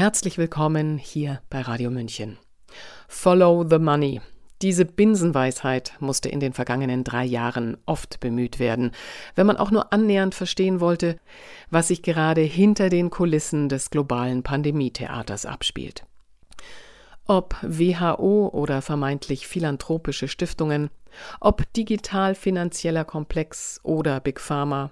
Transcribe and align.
Herzlich 0.00 0.38
willkommen 0.38 0.96
hier 0.96 1.42
bei 1.50 1.60
Radio 1.60 1.90
München. 1.90 2.38
Follow 3.06 3.66
the 3.68 3.78
Money. 3.78 4.22
Diese 4.62 4.86
Binsenweisheit 4.86 5.92
musste 6.00 6.30
in 6.30 6.40
den 6.40 6.54
vergangenen 6.54 7.04
drei 7.04 7.26
Jahren 7.26 7.76
oft 7.84 8.18
bemüht 8.18 8.58
werden, 8.58 8.92
wenn 9.34 9.46
man 9.46 9.58
auch 9.58 9.70
nur 9.70 9.92
annähernd 9.92 10.34
verstehen 10.34 10.80
wollte, 10.80 11.18
was 11.68 11.88
sich 11.88 12.00
gerade 12.00 12.40
hinter 12.40 12.88
den 12.88 13.10
Kulissen 13.10 13.68
des 13.68 13.90
globalen 13.90 14.42
Pandemietheaters 14.42 15.44
abspielt. 15.44 16.06
Ob 17.30 17.54
WHO 17.62 18.48
oder 18.52 18.82
vermeintlich 18.82 19.46
philanthropische 19.46 20.26
Stiftungen, 20.26 20.90
ob 21.38 21.72
digital 21.74 22.34
finanzieller 22.34 23.04
Komplex 23.04 23.78
oder 23.84 24.18
Big 24.18 24.40
Pharma, 24.40 24.90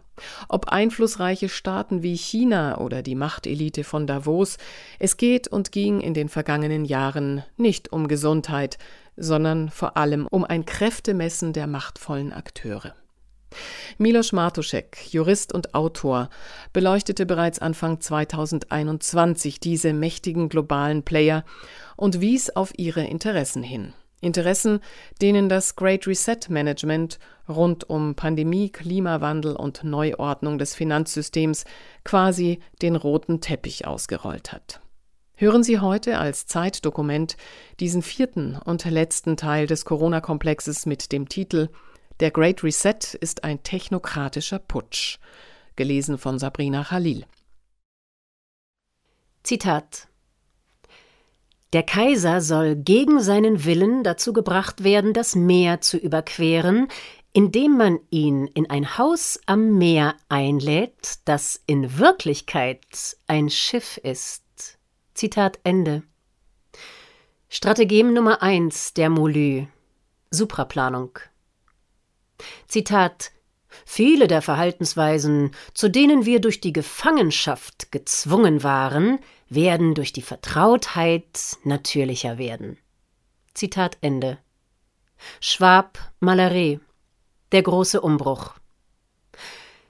ob 0.49 0.69
einflussreiche 0.69 1.49
Staaten 1.49 2.05
wie 2.05 2.15
China 2.15 2.79
oder 2.79 3.03
die 3.03 3.17
Machtelite 3.17 3.83
von 3.83 4.07
Davos, 4.07 4.57
es 5.01 5.17
geht 5.17 5.49
und 5.49 5.73
ging 5.73 6.01
in 6.01 6.15
den 6.15 6.29
vergangenen 6.29 6.85
Jahren 6.85 7.43
nicht 7.57 7.91
um 7.93 8.07
Gesundheit, 8.07 8.79
sondern 9.17 9.69
vor 9.69 9.97
allem 9.97 10.29
um 10.29 10.45
ein 10.45 10.65
Kräftemessen 10.65 11.53
der 11.53 11.67
machtvollen 11.67 12.33
Akteure. 12.33 12.95
Milos 13.99 14.33
Martuszek, 14.33 14.99
Jurist 15.11 15.53
und 15.53 15.75
Autor, 15.75 16.29
beleuchtete 16.73 17.27
bereits 17.27 17.59
Anfang 17.59 18.01
2021 18.01 19.61
diese 19.61 19.93
mächtigen 19.93 20.49
globalen 20.49 21.03
Player 21.03 21.45
und 21.97 22.21
wies 22.21 22.51
auf 22.51 22.73
ihre 22.77 23.05
Interessen 23.05 23.63
hin. 23.63 23.93
Interessen, 24.21 24.81
denen 25.23 25.49
das 25.49 25.77
Great 25.77 26.07
Reset 26.07 26.39
Management 26.49 27.19
rund 27.49 27.89
um 27.89 28.15
Pandemie, 28.15 28.71
Klimawandel 28.71 29.55
und 29.55 29.85
Neuordnung 29.85 30.59
des 30.59 30.75
Finanzsystems 30.75 31.65
quasi 32.05 32.59
den 32.83 32.97
roten 32.97 33.41
Teppich 33.41 33.87
ausgerollt 33.87 34.53
hat. 34.53 34.81
Hören 35.35 35.63
Sie 35.63 35.79
heute 35.79 36.19
als 36.19 36.47
Zeitdokument 36.47 37.37
diesen 37.79 38.03
vierten 38.03 38.57
und 38.57 38.85
letzten 38.85 39.37
Teil 39.37 39.69
des 39.69 39.85
Corona-Komplexes 39.85 40.85
mit 40.85 41.13
dem 41.13 41.29
Titel 41.29 41.69
Der 42.21 42.33
Great 42.33 42.65
Reset 42.65 43.15
ist 43.21 43.45
ein 43.45 43.63
technokratischer 43.63 44.59
Putsch, 44.59 45.19
gelesen 45.77 46.19
von 46.19 46.41
Sabrina 46.41 46.83
Khalil. 46.83 47.25
Zitat 49.45 50.09
Der 51.73 51.85
Kaiser 51.85 52.41
soll 52.41 52.75
gegen 52.75 53.21
seinen 53.21 53.65
Willen 53.65 54.03
dazu 54.03 54.33
gebracht 54.33 54.83
werden, 54.83 55.13
das 55.13 55.37
Meer 55.37 55.81
zu 55.81 55.97
überqueren, 55.97 56.89
indem 57.33 57.77
man 57.77 58.01
ihn 58.11 58.49
in 58.49 58.69
ein 58.69 58.99
Haus 58.99 59.39
am 59.47 59.79
Meer 59.79 60.17
einlädt, 60.29 61.21
das 61.25 61.63
in 61.67 61.99
Wirklichkeit 61.99 63.17
ein 63.29 63.49
Schiff 63.49 63.97
ist. 63.99 64.43
Zitat 65.15 65.61
Ende. 65.63 66.03
Strategem 67.49 68.13
Nummer 68.13 68.43
1 68.43 68.95
der 68.95 69.09
Molü 69.09 69.67
Supraplanung. 70.33 71.21
Zitat 72.67 73.33
Viele 73.85 74.29
der 74.29 74.43
Verhaltensweisen, 74.43 75.53
zu 75.75 75.89
denen 75.89 76.25
wir 76.25 76.41
durch 76.41 76.61
die 76.61 76.73
Gefangenschaft 76.73 77.93
gezwungen 77.93 78.63
waren, 78.63 79.19
werden 79.49 79.95
durch 79.95 80.13
die 80.13 80.23
Vertrautheit 80.23 81.57
natürlicher 81.65 82.39
werden. 82.39 82.79
Zitat 83.55 83.99
Ende. 84.01 84.39
Schwab 85.41 85.99
Mallaré 86.21 86.81
Der 87.53 87.63
große 87.63 88.01
Umbruch. 88.01 88.55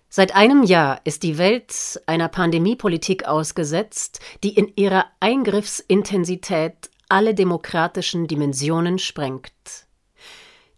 Seit 0.08 0.34
einem 0.34 0.62
Jahr 0.62 1.00
ist 1.04 1.22
die 1.22 1.36
Welt 1.36 2.00
einer 2.06 2.28
Pandemiepolitik 2.28 3.26
ausgesetzt, 3.26 4.20
die 4.42 4.54
in 4.54 4.72
ihrer 4.74 5.06
Eingriffsintensität 5.20 6.90
alle 7.08 7.34
demokratischen 7.34 8.26
Dimensionen 8.26 8.98
sprengt. 8.98 9.87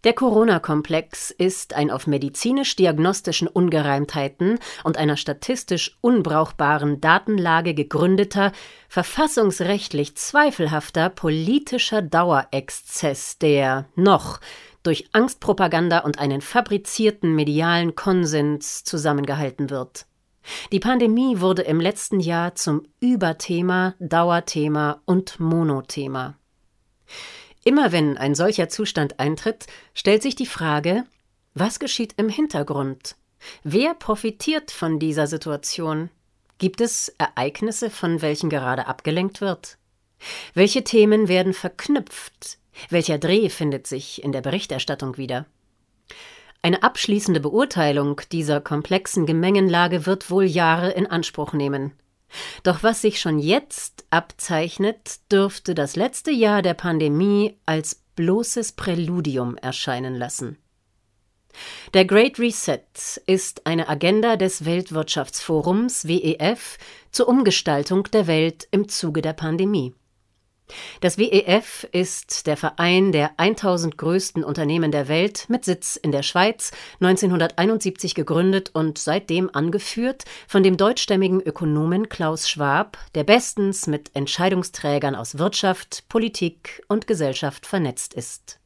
Der 0.03 0.13
Corona-Komplex 0.13 1.29
ist 1.29 1.75
ein 1.75 1.91
auf 1.91 2.07
medizinisch-diagnostischen 2.07 3.47
Ungereimtheiten 3.47 4.57
und 4.83 4.97
einer 4.97 5.15
statistisch 5.15 5.95
unbrauchbaren 6.01 6.99
Datenlage 7.01 7.75
gegründeter, 7.75 8.51
verfassungsrechtlich 8.89 10.15
zweifelhafter 10.15 11.09
politischer 11.09 12.01
Dauerexzess, 12.01 13.37
der 13.37 13.85
noch 13.95 14.39
durch 14.81 15.09
Angstpropaganda 15.11 15.99
und 15.99 16.17
einen 16.17 16.41
fabrizierten 16.41 17.35
medialen 17.35 17.93
Konsens 17.93 18.83
zusammengehalten 18.83 19.69
wird. 19.69 20.07
Die 20.71 20.79
Pandemie 20.79 21.39
wurde 21.39 21.61
im 21.61 21.79
letzten 21.79 22.19
Jahr 22.19 22.55
zum 22.55 22.87
Überthema, 22.99 23.93
Dauerthema 23.99 24.99
und 25.05 25.39
Monothema. 25.39 26.35
Immer 27.63 27.91
wenn 27.91 28.17
ein 28.17 28.35
solcher 28.35 28.69
Zustand 28.69 29.19
eintritt, 29.19 29.67
stellt 29.93 30.23
sich 30.23 30.35
die 30.35 30.47
Frage, 30.47 31.03
was 31.53 31.79
geschieht 31.79 32.13
im 32.17 32.29
Hintergrund? 32.29 33.15
Wer 33.63 33.93
profitiert 33.93 34.71
von 34.71 34.99
dieser 34.99 35.27
Situation? 35.27 36.09
Gibt 36.57 36.81
es 36.81 37.09
Ereignisse, 37.17 37.89
von 37.89 38.21
welchen 38.21 38.49
gerade 38.49 38.87
abgelenkt 38.87 39.41
wird? 39.41 39.77
Welche 40.53 40.83
Themen 40.83 41.27
werden 41.27 41.53
verknüpft? 41.53 42.57
Welcher 42.89 43.17
Dreh 43.17 43.49
findet 43.49 43.87
sich 43.87 44.23
in 44.23 44.31
der 44.31 44.41
Berichterstattung 44.41 45.17
wieder? 45.17 45.45
Eine 46.61 46.83
abschließende 46.83 47.39
Beurteilung 47.39 48.21
dieser 48.31 48.61
komplexen 48.61 49.25
Gemengenlage 49.25 50.05
wird 50.05 50.29
wohl 50.29 50.45
Jahre 50.45 50.91
in 50.91 51.07
Anspruch 51.07 51.53
nehmen. 51.53 51.93
Doch 52.63 52.83
was 52.83 53.01
sich 53.01 53.19
schon 53.19 53.39
jetzt 53.39 54.05
abzeichnet, 54.09 55.19
dürfte 55.31 55.75
das 55.75 55.95
letzte 55.95 56.31
Jahr 56.31 56.61
der 56.61 56.73
Pandemie 56.73 57.57
als 57.65 58.01
bloßes 58.15 58.73
Präludium 58.73 59.57
erscheinen 59.57 60.15
lassen. 60.15 60.57
Der 61.93 62.05
Great 62.05 62.39
Reset 62.39 62.79
ist 63.25 63.65
eine 63.65 63.89
Agenda 63.89 64.37
des 64.37 64.63
Weltwirtschaftsforums 64.63 66.07
WEF 66.07 66.77
zur 67.11 67.27
Umgestaltung 67.27 68.03
der 68.05 68.27
Welt 68.27 68.67
im 68.71 68.87
Zuge 68.87 69.21
der 69.21 69.33
Pandemie. 69.33 69.93
Das 70.99 71.17
WEF 71.17 71.87
ist 71.91 72.47
der 72.47 72.57
Verein 72.57 73.11
der 73.11 73.31
1000 73.37 73.97
größten 73.97 74.43
Unternehmen 74.43 74.91
der 74.91 75.07
Welt 75.07 75.45
mit 75.49 75.65
Sitz 75.65 75.95
in 75.95 76.11
der 76.11 76.23
Schweiz, 76.23 76.71
1971 76.99 78.15
gegründet 78.15 78.71
und 78.73 78.97
seitdem 78.97 79.49
angeführt 79.53 80.25
von 80.47 80.63
dem 80.63 80.77
deutschstämmigen 80.77 81.41
Ökonomen 81.41 82.09
Klaus 82.09 82.49
Schwab, 82.49 82.97
der 83.15 83.23
bestens 83.23 83.87
mit 83.87 84.11
Entscheidungsträgern 84.13 85.15
aus 85.15 85.37
Wirtschaft, 85.37 86.05
Politik 86.09 86.83
und 86.87 87.07
Gesellschaft 87.07 87.65
vernetzt 87.65 88.13
ist. 88.13 88.59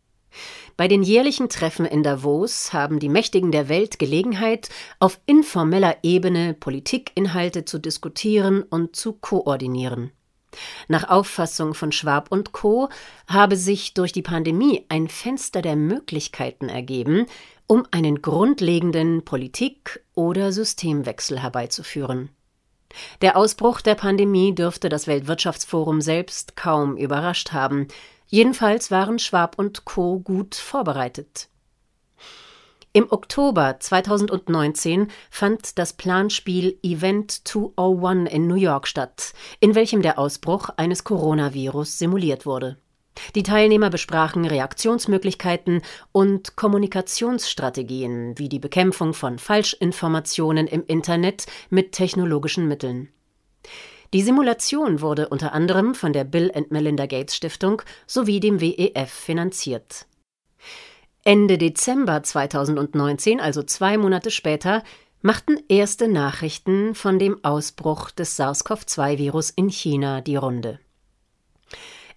Bei 0.77 0.87
den 0.87 1.03
jährlichen 1.03 1.47
Treffen 1.47 1.85
in 1.85 2.03
Davos 2.03 2.73
haben 2.73 2.99
die 2.99 3.09
Mächtigen 3.09 3.51
der 3.51 3.69
Welt 3.69 3.99
Gelegenheit, 3.99 4.69
auf 4.99 5.19
informeller 5.25 5.97
Ebene 6.03 6.53
Politikinhalte 6.53 7.63
zu 7.63 7.79
diskutieren 7.79 8.63
und 8.63 8.95
zu 8.95 9.13
koordinieren. 9.13 10.11
Nach 10.87 11.09
Auffassung 11.09 11.73
von 11.73 11.91
Schwab 11.91 12.31
und 12.31 12.51
Co. 12.51 12.89
habe 13.27 13.55
sich 13.55 13.93
durch 13.93 14.11
die 14.11 14.21
Pandemie 14.21 14.85
ein 14.89 15.07
Fenster 15.07 15.61
der 15.61 15.75
Möglichkeiten 15.75 16.69
ergeben, 16.69 17.25
um 17.67 17.85
einen 17.91 18.21
grundlegenden 18.21 19.25
Politik- 19.25 20.03
oder 20.13 20.51
Systemwechsel 20.51 21.41
herbeizuführen. 21.41 22.29
Der 23.21 23.35
Ausbruch 23.35 23.81
der 23.81 23.95
Pandemie 23.95 24.55
dürfte 24.55 24.89
das 24.89 25.07
Weltwirtschaftsforum 25.07 26.01
selbst 26.01 26.55
kaum 26.55 26.95
überrascht 26.97 27.51
haben. 27.51 27.87
Jedenfalls 28.27 28.91
waren 28.91 29.19
Schwab 29.19 29.57
und 29.57 29.85
Co. 29.85 30.19
gut 30.19 30.55
vorbereitet. 30.55 31.49
Im 32.95 33.11
Oktober 33.11 33.75
2019 33.77 35.09
fand 35.29 35.77
das 35.77 35.91
Planspiel 35.91 36.79
Event 36.81 37.45
201 37.45 38.31
in 38.31 38.47
New 38.47 38.55
York 38.55 38.87
statt, 38.87 39.33
in 39.59 39.75
welchem 39.75 40.01
der 40.01 40.17
Ausbruch 40.17 40.69
eines 40.77 41.03
Coronavirus 41.03 41.99
simuliert 41.99 42.45
wurde. 42.45 42.77
Die 43.35 43.43
Teilnehmer 43.43 43.89
besprachen 43.89 44.45
Reaktionsmöglichkeiten 44.45 45.81
und 46.13 46.55
Kommunikationsstrategien 46.55 48.39
wie 48.39 48.47
die 48.47 48.59
Bekämpfung 48.59 49.13
von 49.13 49.39
Falschinformationen 49.39 50.65
im 50.65 50.85
Internet 50.87 51.47
mit 51.69 51.91
technologischen 51.91 52.65
Mitteln. 52.69 53.09
Die 54.13 54.21
Simulation 54.21 55.01
wurde 55.01 55.27
unter 55.27 55.51
anderem 55.51 55.95
von 55.95 56.13
der 56.13 56.23
Bill 56.23 56.49
and 56.55 56.71
Melinda 56.71 57.07
Gates 57.07 57.35
Stiftung 57.35 57.81
sowie 58.07 58.39
dem 58.39 58.61
WEF 58.61 59.11
finanziert. 59.11 60.05
Ende 61.27 61.57
Dezember 61.57 62.21
2019, 62.21 63.41
also 63.41 63.63
zwei 63.63 63.97
Monate 63.97 64.29
später, 64.29 64.83
machten 65.23 65.57
erste 65.67 66.07
Nachrichten 66.07 66.93
von 66.93 67.17
dem 67.17 67.43
Ausbruch 67.43 68.11
des 68.11 68.37
SARS-CoV-2-Virus 68.37 69.49
in 69.49 69.71
China 69.71 70.21
die 70.21 70.35
Runde. 70.35 70.79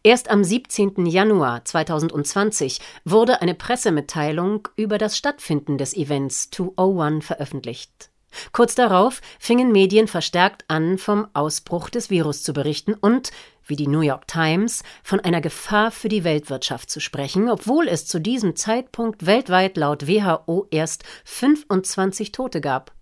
Erst 0.02 0.30
am 0.30 0.44
17. 0.44 1.06
Januar 1.06 1.64
2020 1.64 2.80
wurde 3.06 3.40
eine 3.40 3.54
Pressemitteilung 3.54 4.68
über 4.76 4.98
das 4.98 5.16
Stattfinden 5.16 5.78
des 5.78 5.96
Events 5.96 6.50
201 6.50 7.24
veröffentlicht. 7.24 8.10
Kurz 8.52 8.74
darauf 8.74 9.22
fingen 9.38 9.72
Medien 9.72 10.06
verstärkt 10.06 10.66
an, 10.68 10.98
vom 10.98 11.28
Ausbruch 11.32 11.88
des 11.88 12.10
Virus 12.10 12.42
zu 12.42 12.52
berichten 12.52 12.92
und, 12.92 13.30
wie 13.68 13.76
die 13.76 13.86
New 13.86 14.00
York 14.00 14.26
Times, 14.26 14.82
von 15.02 15.20
einer 15.20 15.40
Gefahr 15.40 15.90
für 15.90 16.08
die 16.08 16.24
Weltwirtschaft 16.24 16.90
zu 16.90 17.00
sprechen, 17.00 17.48
obwohl 17.48 17.88
es 17.88 18.06
zu 18.06 18.20
diesem 18.20 18.56
Zeitpunkt 18.56 19.26
weltweit 19.26 19.76
laut 19.76 20.08
WHO 20.08 20.66
erst 20.70 21.04
25 21.24 22.32
Tote 22.32 22.60
gab. 22.60 22.92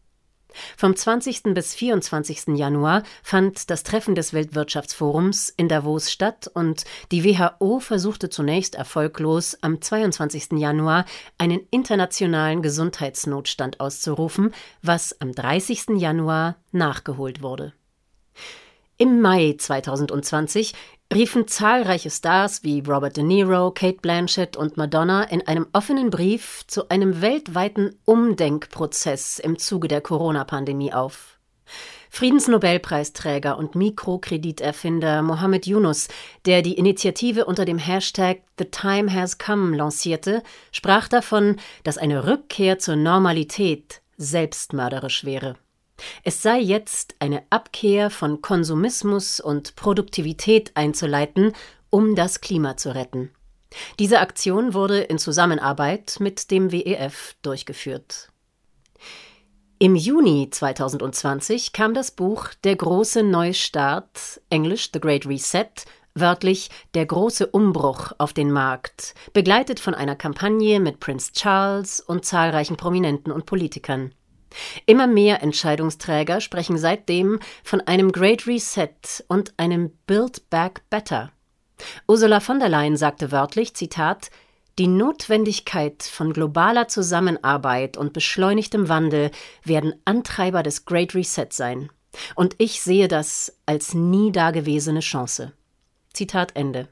Vom 0.76 0.96
20. 0.96 1.54
bis 1.54 1.74
24. 1.74 2.56
Januar 2.56 3.02
fand 3.22 3.70
das 3.70 3.82
Treffen 3.82 4.14
des 4.14 4.32
Weltwirtschaftsforums 4.32 5.50
in 5.50 5.68
Davos 5.68 6.10
statt 6.10 6.50
und 6.52 6.84
die 7.12 7.24
WHO 7.24 7.80
versuchte 7.80 8.30
zunächst 8.30 8.74
erfolglos 8.74 9.56
am 9.60 9.80
22. 9.80 10.52
Januar 10.52 11.04
einen 11.38 11.60
internationalen 11.70 12.62
Gesundheitsnotstand 12.62 13.80
auszurufen, 13.80 14.54
was 14.82 15.20
am 15.20 15.32
30. 15.32 15.98
Januar 15.98 16.56
nachgeholt 16.72 17.42
wurde. 17.42 17.72
Im 18.98 19.20
Mai 19.20 19.54
2020 19.58 20.72
riefen 21.12 21.46
zahlreiche 21.46 22.08
Stars 22.08 22.64
wie 22.64 22.80
Robert 22.80 23.18
De 23.18 23.24
Niro, 23.24 23.70
Kate 23.70 23.98
Blanchett 24.00 24.56
und 24.56 24.78
Madonna 24.78 25.24
in 25.24 25.46
einem 25.46 25.66
offenen 25.74 26.08
Brief 26.08 26.62
zu 26.66 26.88
einem 26.88 27.20
weltweiten 27.20 27.98
Umdenkprozess 28.06 29.38
im 29.38 29.58
Zuge 29.58 29.88
der 29.88 30.00
Corona-Pandemie 30.00 30.94
auf. 30.94 31.38
Friedensnobelpreisträger 32.08 33.58
und 33.58 33.74
Mikrokrediterfinder 33.74 35.20
Mohammed 35.20 35.66
Yunus, 35.66 36.08
der 36.46 36.62
die 36.62 36.78
Initiative 36.78 37.44
unter 37.44 37.66
dem 37.66 37.76
Hashtag 37.76 38.38
The 38.58 38.64
Time 38.64 39.12
Has 39.12 39.36
Come 39.36 39.76
lancierte, 39.76 40.42
sprach 40.72 41.08
davon, 41.08 41.56
dass 41.84 41.98
eine 41.98 42.26
Rückkehr 42.26 42.78
zur 42.78 42.96
Normalität 42.96 44.00
selbstmörderisch 44.16 45.26
wäre. 45.26 45.56
Es 46.22 46.42
sei 46.42 46.58
jetzt 46.58 47.14
eine 47.18 47.42
Abkehr 47.50 48.10
von 48.10 48.42
Konsumismus 48.42 49.40
und 49.40 49.76
Produktivität 49.76 50.72
einzuleiten, 50.74 51.52
um 51.90 52.14
das 52.14 52.40
Klima 52.40 52.76
zu 52.76 52.94
retten. 52.94 53.30
Diese 53.98 54.20
Aktion 54.20 54.74
wurde 54.74 55.00
in 55.00 55.18
Zusammenarbeit 55.18 56.16
mit 56.20 56.50
dem 56.50 56.72
WEF 56.72 57.34
durchgeführt. 57.42 58.30
Im 59.78 59.94
Juni 59.94 60.48
2020 60.50 61.72
kam 61.72 61.92
das 61.92 62.10
Buch 62.10 62.48
Der 62.64 62.76
große 62.76 63.22
Neustart, 63.22 64.40
englisch 64.48 64.88
The 64.92 65.00
Great 65.00 65.26
Reset, 65.26 65.68
wörtlich 66.14 66.70
Der 66.94 67.04
große 67.04 67.46
Umbruch 67.46 68.12
auf 68.16 68.32
den 68.32 68.50
Markt, 68.50 69.14
begleitet 69.34 69.78
von 69.78 69.94
einer 69.94 70.16
Kampagne 70.16 70.80
mit 70.80 70.98
Prince 70.98 71.32
Charles 71.32 72.00
und 72.00 72.24
zahlreichen 72.24 72.78
Prominenten 72.78 73.30
und 73.30 73.44
Politikern. 73.44 74.12
Immer 74.86 75.06
mehr 75.06 75.42
Entscheidungsträger 75.42 76.40
sprechen 76.40 76.78
seitdem 76.78 77.40
von 77.64 77.80
einem 77.82 78.12
Great 78.12 78.46
Reset 78.46 79.24
und 79.28 79.54
einem 79.56 79.90
Build 80.06 80.48
Back 80.50 80.82
Better. 80.90 81.30
Ursula 82.08 82.40
von 82.40 82.58
der 82.58 82.68
Leyen 82.68 82.96
sagte 82.96 83.32
wörtlich, 83.32 83.74
Zitat, 83.74 84.30
die 84.78 84.88
Notwendigkeit 84.88 86.02
von 86.02 86.32
globaler 86.32 86.88
Zusammenarbeit 86.88 87.96
und 87.96 88.12
beschleunigtem 88.12 88.88
Wandel 88.88 89.30
werden 89.64 89.94
Antreiber 90.04 90.62
des 90.62 90.84
Great 90.84 91.14
Reset 91.14 91.48
sein. 91.50 91.90
Und 92.34 92.54
ich 92.58 92.82
sehe 92.82 93.08
das 93.08 93.56
als 93.66 93.94
nie 93.94 94.32
dagewesene 94.32 95.00
Chance. 95.00 95.52
Zitat 96.12 96.56
Ende. 96.56 96.88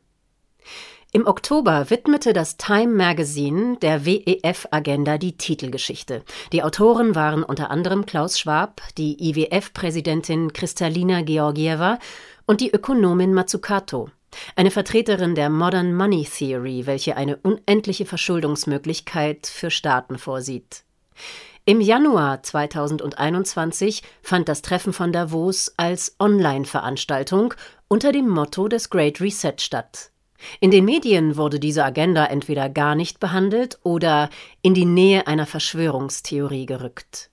Im 1.17 1.29
Oktober 1.29 1.91
widmete 1.91 2.33
das 2.33 2.57
Time 2.57 2.93
Magazine 2.93 3.77
der 3.77 4.05
WEF-Agenda 4.05 5.17
die 5.17 5.37
Titelgeschichte. 5.37 6.25
Die 6.53 6.65
Autoren 6.65 7.15
waren 7.15 7.45
unter 7.45 7.71
anderem 7.71 8.05
Klaus 8.05 8.37
Schwab, 8.37 8.83
die 8.99 9.31
IWF-Präsidentin 9.31 10.53
Kristalina 10.53 11.23
Georgieva 11.23 12.01
und 12.47 12.61
die 12.61 12.73
Ökonomin 12.73 13.33
Matsukato, 13.33 14.11
eine 14.57 14.73
Vertreterin 14.73 15.37
der 15.37 15.51
Modern 15.51 15.95
Money 15.95 16.27
Theory, 16.27 16.85
welche 16.87 17.17
eine 17.17 17.37
unendliche 17.37 18.07
Verschuldungsmöglichkeit 18.07 19.47
für 19.47 19.71
Staaten 19.71 20.19
vorsieht. 20.19 20.83
Im 21.65 21.81
Januar 21.81 22.43
2021 22.43 24.03
fand 24.21 24.49
das 24.49 24.63
Treffen 24.63 24.93
von 24.93 25.13
Davos 25.13 25.75
als 25.77 26.17
Online-Veranstaltung 26.19 27.55
unter 27.87 28.11
dem 28.11 28.29
Motto 28.29 28.67
des 28.67 28.91
Great 28.91 29.21
Reset 29.21 29.55
statt. 29.59 30.11
In 30.61 30.71
den 30.71 30.85
Medien 30.85 31.37
wurde 31.37 31.61
diese 31.61 31.85
Agenda 31.85 32.27
entweder 32.27 32.69
gar 32.69 32.95
nicht 32.95 33.21
behandelt 33.21 33.79
oder 33.83 34.31
in 34.63 34.75
die 34.75 34.85
Nähe 34.85 35.27
einer 35.27 35.47
Verschwörungstheorie 35.47 36.67
gerückt. 36.67 37.31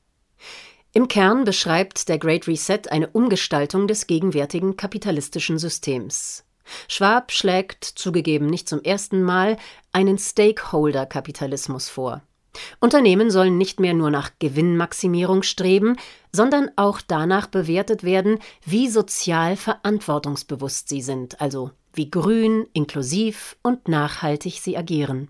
Im 0.93 1.07
Kern 1.07 1.45
beschreibt 1.45 2.09
der 2.09 2.19
Great 2.19 2.47
Reset 2.47 2.81
eine 2.89 3.07
Umgestaltung 3.07 3.87
des 3.87 4.07
gegenwärtigen 4.07 4.75
kapitalistischen 4.75 5.57
Systems. 5.57 6.43
Schwab 6.87 7.31
schlägt, 7.31 7.85
zugegeben 7.85 8.47
nicht 8.47 8.67
zum 8.67 8.83
ersten 8.83 9.23
Mal, 9.23 9.57
einen 9.93 10.17
Stakeholder-Kapitalismus 10.17 11.89
vor. 11.89 12.21
Unternehmen 12.79 13.31
sollen 13.31 13.57
nicht 13.57 13.79
mehr 13.79 13.93
nur 13.93 14.11
nach 14.11 14.31
Gewinnmaximierung 14.39 15.43
streben, 15.43 15.95
sondern 16.33 16.69
auch 16.75 16.99
danach 17.05 17.47
bewertet 17.47 18.03
werden, 18.03 18.39
wie 18.65 18.89
sozial 18.89 19.55
verantwortungsbewusst 19.55 20.89
sie 20.89 21.01
sind, 21.01 21.39
also 21.39 21.71
wie 21.93 22.09
grün, 22.09 22.67
inklusiv 22.73 23.57
und 23.63 23.87
nachhaltig 23.87 24.59
sie 24.59 24.77
agieren. 24.77 25.29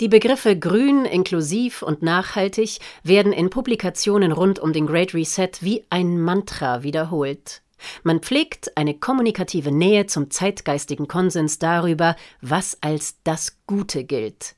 Die 0.00 0.08
Begriffe 0.08 0.58
grün, 0.58 1.04
inklusiv 1.04 1.82
und 1.82 2.02
nachhaltig 2.02 2.80
werden 3.04 3.32
in 3.32 3.48
Publikationen 3.48 4.32
rund 4.32 4.58
um 4.58 4.72
den 4.72 4.86
Great 4.86 5.14
Reset 5.14 5.50
wie 5.60 5.84
ein 5.88 6.20
Mantra 6.20 6.82
wiederholt. 6.82 7.62
Man 8.02 8.20
pflegt 8.20 8.76
eine 8.76 8.94
kommunikative 8.94 9.70
Nähe 9.70 10.06
zum 10.06 10.30
zeitgeistigen 10.30 11.06
Konsens 11.06 11.58
darüber, 11.58 12.16
was 12.40 12.78
als 12.80 13.16
das 13.24 13.58
Gute 13.66 14.04
gilt. 14.04 14.56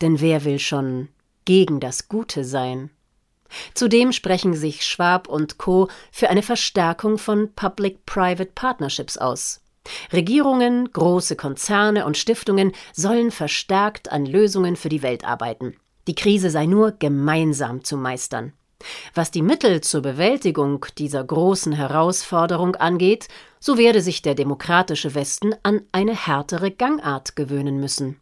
Denn 0.00 0.20
wer 0.20 0.44
will 0.44 0.58
schon 0.58 1.08
gegen 1.44 1.80
das 1.80 2.08
Gute 2.08 2.44
sein? 2.44 2.90
Zudem 3.74 4.12
sprechen 4.12 4.54
sich 4.54 4.84
Schwab 4.84 5.28
und 5.28 5.58
Co. 5.58 5.88
für 6.12 6.28
eine 6.28 6.42
Verstärkung 6.42 7.18
von 7.18 7.52
Public-Private 7.54 8.52
Partnerships 8.54 9.16
aus. 9.16 9.60
Regierungen, 10.12 10.90
große 10.92 11.36
Konzerne 11.36 12.06
und 12.06 12.16
Stiftungen 12.16 12.72
sollen 12.92 13.30
verstärkt 13.30 14.10
an 14.10 14.26
Lösungen 14.26 14.76
für 14.76 14.88
die 14.88 15.02
Welt 15.02 15.24
arbeiten. 15.24 15.74
Die 16.06 16.14
Krise 16.14 16.50
sei 16.50 16.66
nur 16.66 16.92
gemeinsam 16.92 17.84
zu 17.84 17.96
meistern. 17.96 18.52
Was 19.14 19.30
die 19.30 19.42
Mittel 19.42 19.80
zur 19.80 20.02
Bewältigung 20.02 20.86
dieser 20.96 21.24
großen 21.24 21.72
Herausforderung 21.72 22.76
angeht, 22.76 23.28
so 23.60 23.76
werde 23.76 24.00
sich 24.00 24.22
der 24.22 24.34
demokratische 24.34 25.14
Westen 25.14 25.54
an 25.62 25.82
eine 25.92 26.14
härtere 26.14 26.70
Gangart 26.70 27.34
gewöhnen 27.34 27.80
müssen. 27.80 28.20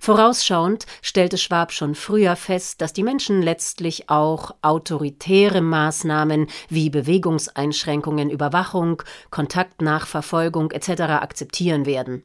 Vorausschauend 0.00 0.86
stellte 1.02 1.38
Schwab 1.38 1.72
schon 1.72 1.94
früher 1.94 2.36
fest, 2.36 2.80
dass 2.80 2.92
die 2.92 3.02
Menschen 3.02 3.42
letztlich 3.42 4.10
auch 4.10 4.54
autoritäre 4.62 5.60
Maßnahmen 5.60 6.48
wie 6.68 6.90
Bewegungseinschränkungen, 6.90 8.30
Überwachung, 8.30 9.02
Kontaktnachverfolgung 9.30 10.70
etc. 10.72 11.02
akzeptieren 11.02 11.86
werden. 11.86 12.24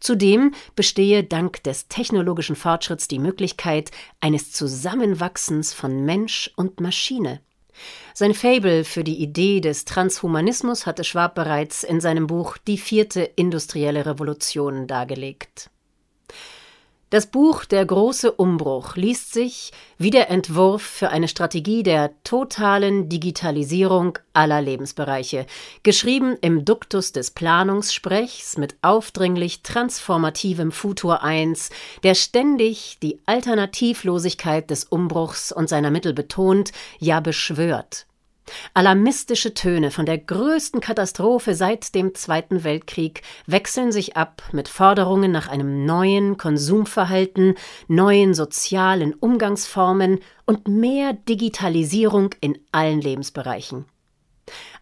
Zudem 0.00 0.54
bestehe 0.74 1.22
dank 1.22 1.62
des 1.62 1.88
technologischen 1.88 2.56
Fortschritts 2.56 3.08
die 3.08 3.20
Möglichkeit 3.20 3.90
eines 4.20 4.52
Zusammenwachsens 4.52 5.72
von 5.72 6.04
Mensch 6.04 6.50
und 6.56 6.80
Maschine. 6.80 7.40
Sein 8.12 8.34
Fable 8.34 8.82
für 8.82 9.04
die 9.04 9.22
Idee 9.22 9.60
des 9.60 9.84
Transhumanismus 9.84 10.86
hatte 10.86 11.04
Schwab 11.04 11.36
bereits 11.36 11.84
in 11.84 12.00
seinem 12.00 12.26
Buch 12.26 12.58
Die 12.58 12.78
vierte 12.78 13.22
industrielle 13.22 14.04
Revolution 14.06 14.88
dargelegt. 14.88 15.70
Das 17.10 17.26
Buch 17.26 17.64
Der 17.64 17.86
große 17.86 18.30
Umbruch 18.30 18.96
liest 18.96 19.32
sich 19.32 19.72
wie 19.96 20.10
der 20.10 20.28
Entwurf 20.28 20.82
für 20.82 21.08
eine 21.08 21.26
Strategie 21.26 21.82
der 21.82 22.10
totalen 22.22 23.08
Digitalisierung 23.08 24.18
aller 24.34 24.60
Lebensbereiche, 24.60 25.46
geschrieben 25.82 26.36
im 26.42 26.66
Duktus 26.66 27.12
des 27.12 27.30
Planungssprechs 27.30 28.58
mit 28.58 28.76
aufdringlich 28.82 29.62
transformativem 29.62 30.70
Futur 30.70 31.22
1, 31.22 31.70
der 32.02 32.14
ständig 32.14 32.98
die 33.02 33.18
Alternativlosigkeit 33.24 34.68
des 34.68 34.84
Umbruchs 34.84 35.50
und 35.50 35.70
seiner 35.70 35.90
Mittel 35.90 36.12
betont, 36.12 36.72
ja 36.98 37.20
beschwört. 37.20 38.04
Alarmistische 38.74 39.54
Töne 39.54 39.90
von 39.90 40.06
der 40.06 40.18
größten 40.18 40.80
Katastrophe 40.80 41.54
seit 41.54 41.94
dem 41.94 42.14
Zweiten 42.14 42.64
Weltkrieg 42.64 43.22
wechseln 43.46 43.92
sich 43.92 44.16
ab 44.16 44.42
mit 44.52 44.68
Forderungen 44.68 45.32
nach 45.32 45.48
einem 45.48 45.84
neuen 45.84 46.36
Konsumverhalten, 46.36 47.54
neuen 47.88 48.34
sozialen 48.34 49.14
Umgangsformen 49.14 50.20
und 50.46 50.68
mehr 50.68 51.12
Digitalisierung 51.12 52.34
in 52.40 52.58
allen 52.72 53.00
Lebensbereichen. 53.00 53.86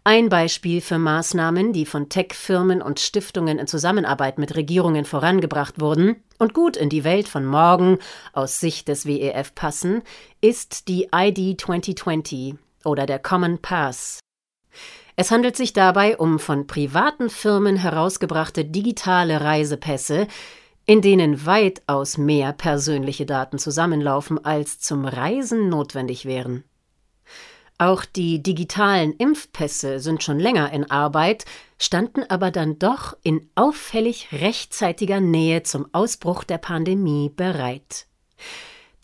Ein 0.05 0.29
Beispiel 0.29 0.81
für 0.81 0.99
Maßnahmen, 0.99 1.73
die 1.73 1.85
von 1.85 2.09
Tech-Firmen 2.09 2.81
und 2.81 3.01
Stiftungen 3.01 3.59
in 3.59 3.67
Zusammenarbeit 3.67 4.39
mit 4.39 4.55
Regierungen 4.55 5.05
vorangebracht 5.05 5.81
wurden 5.81 6.23
und 6.39 6.55
gut 6.55 6.77
in 6.77 6.89
die 6.89 7.03
Welt 7.03 7.27
von 7.27 7.45
morgen 7.45 7.99
aus 8.33 8.61
Sicht 8.61 8.87
des 8.87 9.07
WEF 9.07 9.55
passen, 9.57 10.03
ist 10.41 10.87
die 10.87 11.09
ID 11.13 11.61
2020 11.61 12.55
oder 12.87 13.07
der 13.07 13.19
Common 13.19 13.59
Pass. 13.59 14.21
Es 15.17 15.31
handelt 15.31 15.57
sich 15.57 15.73
dabei 15.73 16.17
um 16.19 16.39
von 16.39 16.67
privaten 16.67 17.31
Firmen 17.31 17.77
herausgebrachte 17.77 18.65
digitale 18.65 19.41
Reisepässe, 19.41 20.29
in 20.85 21.03
denen 21.03 21.47
weitaus 21.47 22.19
mehr 22.19 22.53
persönliche 22.53 23.27
Daten 23.27 23.59
zusammenlaufen, 23.59 24.45
als 24.45 24.79
zum 24.79 25.05
Reisen 25.05 25.69
notwendig 25.69 26.27
wären. 26.27 26.65
Auch 27.79 28.05
die 28.05 28.43
digitalen 28.43 29.13
Impfpässe 29.13 30.01
sind 30.01 30.23
schon 30.23 30.39
länger 30.39 30.73
in 30.73 30.91
Arbeit, 30.91 31.45
standen 31.79 32.23
aber 32.29 32.51
dann 32.51 32.79
doch 32.79 33.17
in 33.23 33.51
auffällig 33.55 34.29
rechtzeitiger 34.33 35.21
Nähe 35.21 35.63
zum 35.63 35.87
Ausbruch 35.93 36.45
der 36.45 36.59
Pandemie 36.59 37.31
bereit. 37.35 38.07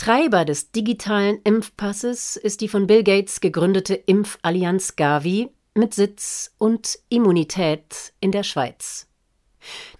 Treiber 0.02 0.44
des 0.44 0.72
digitalen 0.72 1.38
Impfpasses 1.44 2.34
ist 2.34 2.60
die 2.60 2.66
von 2.66 2.88
Bill 2.88 3.04
Gates 3.04 3.40
gegründete 3.40 3.94
Impfallianz 3.94 4.96
Gavi 4.96 5.50
mit 5.74 5.94
Sitz 5.94 6.56
und 6.58 6.98
Immunität 7.08 8.12
in 8.18 8.32
der 8.32 8.42
Schweiz. 8.42 9.06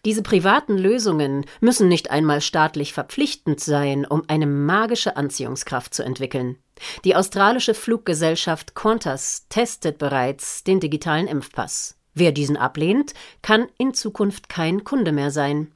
Diese 0.04 0.24
privaten 0.24 0.76
Lösungen 0.76 1.46
müssen 1.60 1.86
nicht 1.86 2.10
einmal 2.10 2.40
staatlich 2.40 2.92
verpflichtend 2.92 3.60
sein, 3.60 4.04
um 4.04 4.24
eine 4.26 4.48
magische 4.48 5.16
Anziehungskraft 5.16 5.94
zu 5.94 6.02
entwickeln. 6.02 6.58
Die 7.04 7.14
australische 7.14 7.72
Fluggesellschaft 7.72 8.74
Qantas 8.74 9.46
testet 9.50 9.98
bereits 9.98 10.64
den 10.64 10.80
digitalen 10.80 11.28
Impfpass. 11.28 11.96
Wer 12.12 12.32
diesen 12.32 12.56
ablehnt, 12.56 13.14
kann 13.40 13.68
in 13.78 13.94
Zukunft 13.94 14.48
kein 14.48 14.82
Kunde 14.82 15.12
mehr 15.12 15.30
sein. 15.30 15.70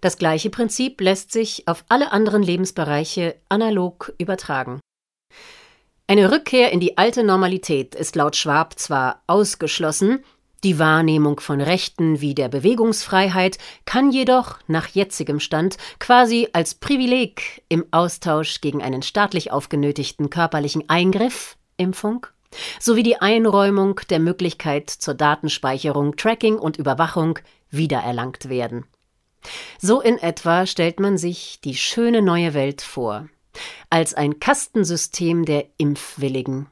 Das 0.00 0.18
gleiche 0.18 0.50
Prinzip 0.50 1.00
lässt 1.00 1.32
sich 1.32 1.66
auf 1.66 1.84
alle 1.88 2.12
anderen 2.12 2.42
Lebensbereiche 2.42 3.36
analog 3.48 4.12
übertragen. 4.18 4.80
Eine 6.06 6.32
Rückkehr 6.32 6.72
in 6.72 6.80
die 6.80 6.96
alte 6.96 7.22
Normalität 7.22 7.94
ist 7.94 8.16
laut 8.16 8.34
Schwab 8.36 8.78
zwar 8.78 9.22
ausgeschlossen, 9.26 10.24
die 10.64 10.80
Wahrnehmung 10.80 11.38
von 11.38 11.60
Rechten 11.60 12.20
wie 12.20 12.34
der 12.34 12.48
Bewegungsfreiheit 12.48 13.58
kann 13.84 14.10
jedoch 14.10 14.58
nach 14.66 14.88
jetzigem 14.88 15.38
Stand 15.38 15.76
quasi 16.00 16.48
als 16.52 16.74
Privileg 16.74 17.62
im 17.68 17.86
Austausch 17.92 18.60
gegen 18.60 18.82
einen 18.82 19.02
staatlich 19.02 19.52
aufgenötigten 19.52 20.30
körperlichen 20.30 20.88
Eingriff 20.88 21.56
Impfung 21.76 22.26
sowie 22.80 23.04
die 23.04 23.20
Einräumung 23.20 24.00
der 24.10 24.18
Möglichkeit 24.18 24.90
zur 24.90 25.14
Datenspeicherung, 25.14 26.16
Tracking 26.16 26.58
und 26.58 26.76
Überwachung 26.76 27.38
wiedererlangt 27.70 28.48
werden. 28.48 28.84
So 29.80 30.00
in 30.00 30.18
etwa 30.18 30.66
stellt 30.66 31.00
man 31.00 31.18
sich 31.18 31.60
die 31.62 31.74
schöne 31.74 32.22
neue 32.22 32.54
Welt 32.54 32.82
vor, 32.82 33.28
als 33.90 34.14
ein 34.14 34.40
Kastensystem 34.40 35.44
der 35.44 35.66
Impfwilligen. 35.76 36.66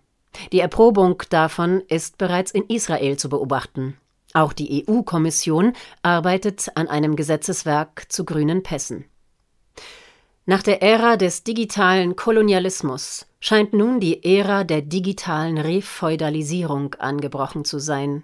Die 0.52 0.61
Erprobung 0.61 1.23
davon 1.30 1.82
ist 1.88 2.18
bereits 2.18 2.50
in 2.50 2.64
Israel 2.68 3.16
zu 3.16 3.28
beobachten. 3.28 3.96
Auch 4.35 4.52
die 4.52 4.87
EU-Kommission 4.87 5.73
arbeitet 6.02 6.70
an 6.75 6.88
einem 6.88 7.16
Gesetzeswerk 7.16 8.06
zu 8.11 8.25
grünen 8.25 8.62
Pässen. 8.62 9.06
Nach 10.44 10.62
der 10.62 10.82
Ära 10.82 11.16
des 11.16 11.42
digitalen 11.42 12.14
Kolonialismus 12.14 13.26
scheint 13.40 13.73
nun 13.73 13.99
die 13.99 14.23
Ära 14.25 14.62
der 14.62 14.82
digitalen 14.82 15.58
Refeudalisierung 15.58 16.94
angebrochen 16.94 17.64
zu 17.64 17.78
sein. 17.78 18.23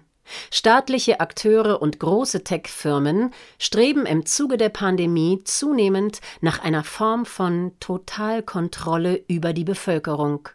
Staatliche 0.51 1.19
Akteure 1.19 1.81
und 1.81 1.99
große 1.99 2.43
Tech-Firmen 2.43 3.31
streben 3.59 4.05
im 4.05 4.25
Zuge 4.25 4.57
der 4.57 4.69
Pandemie 4.69 5.41
zunehmend 5.43 6.21
nach 6.41 6.59
einer 6.59 6.83
Form 6.83 7.25
von 7.25 7.73
Totalkontrolle 7.79 9.23
über 9.27 9.53
die 9.53 9.65
Bevölkerung. 9.65 10.49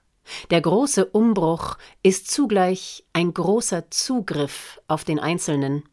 Der 0.51 0.61
große 0.61 1.07
Umbruch 1.07 1.79
ist 2.03 2.31
zugleich 2.31 3.05
ein 3.13 3.33
großer 3.33 3.91
Zugriff 3.91 4.81
auf 4.89 5.05
den 5.05 5.19
Einzelnen. 5.19 5.85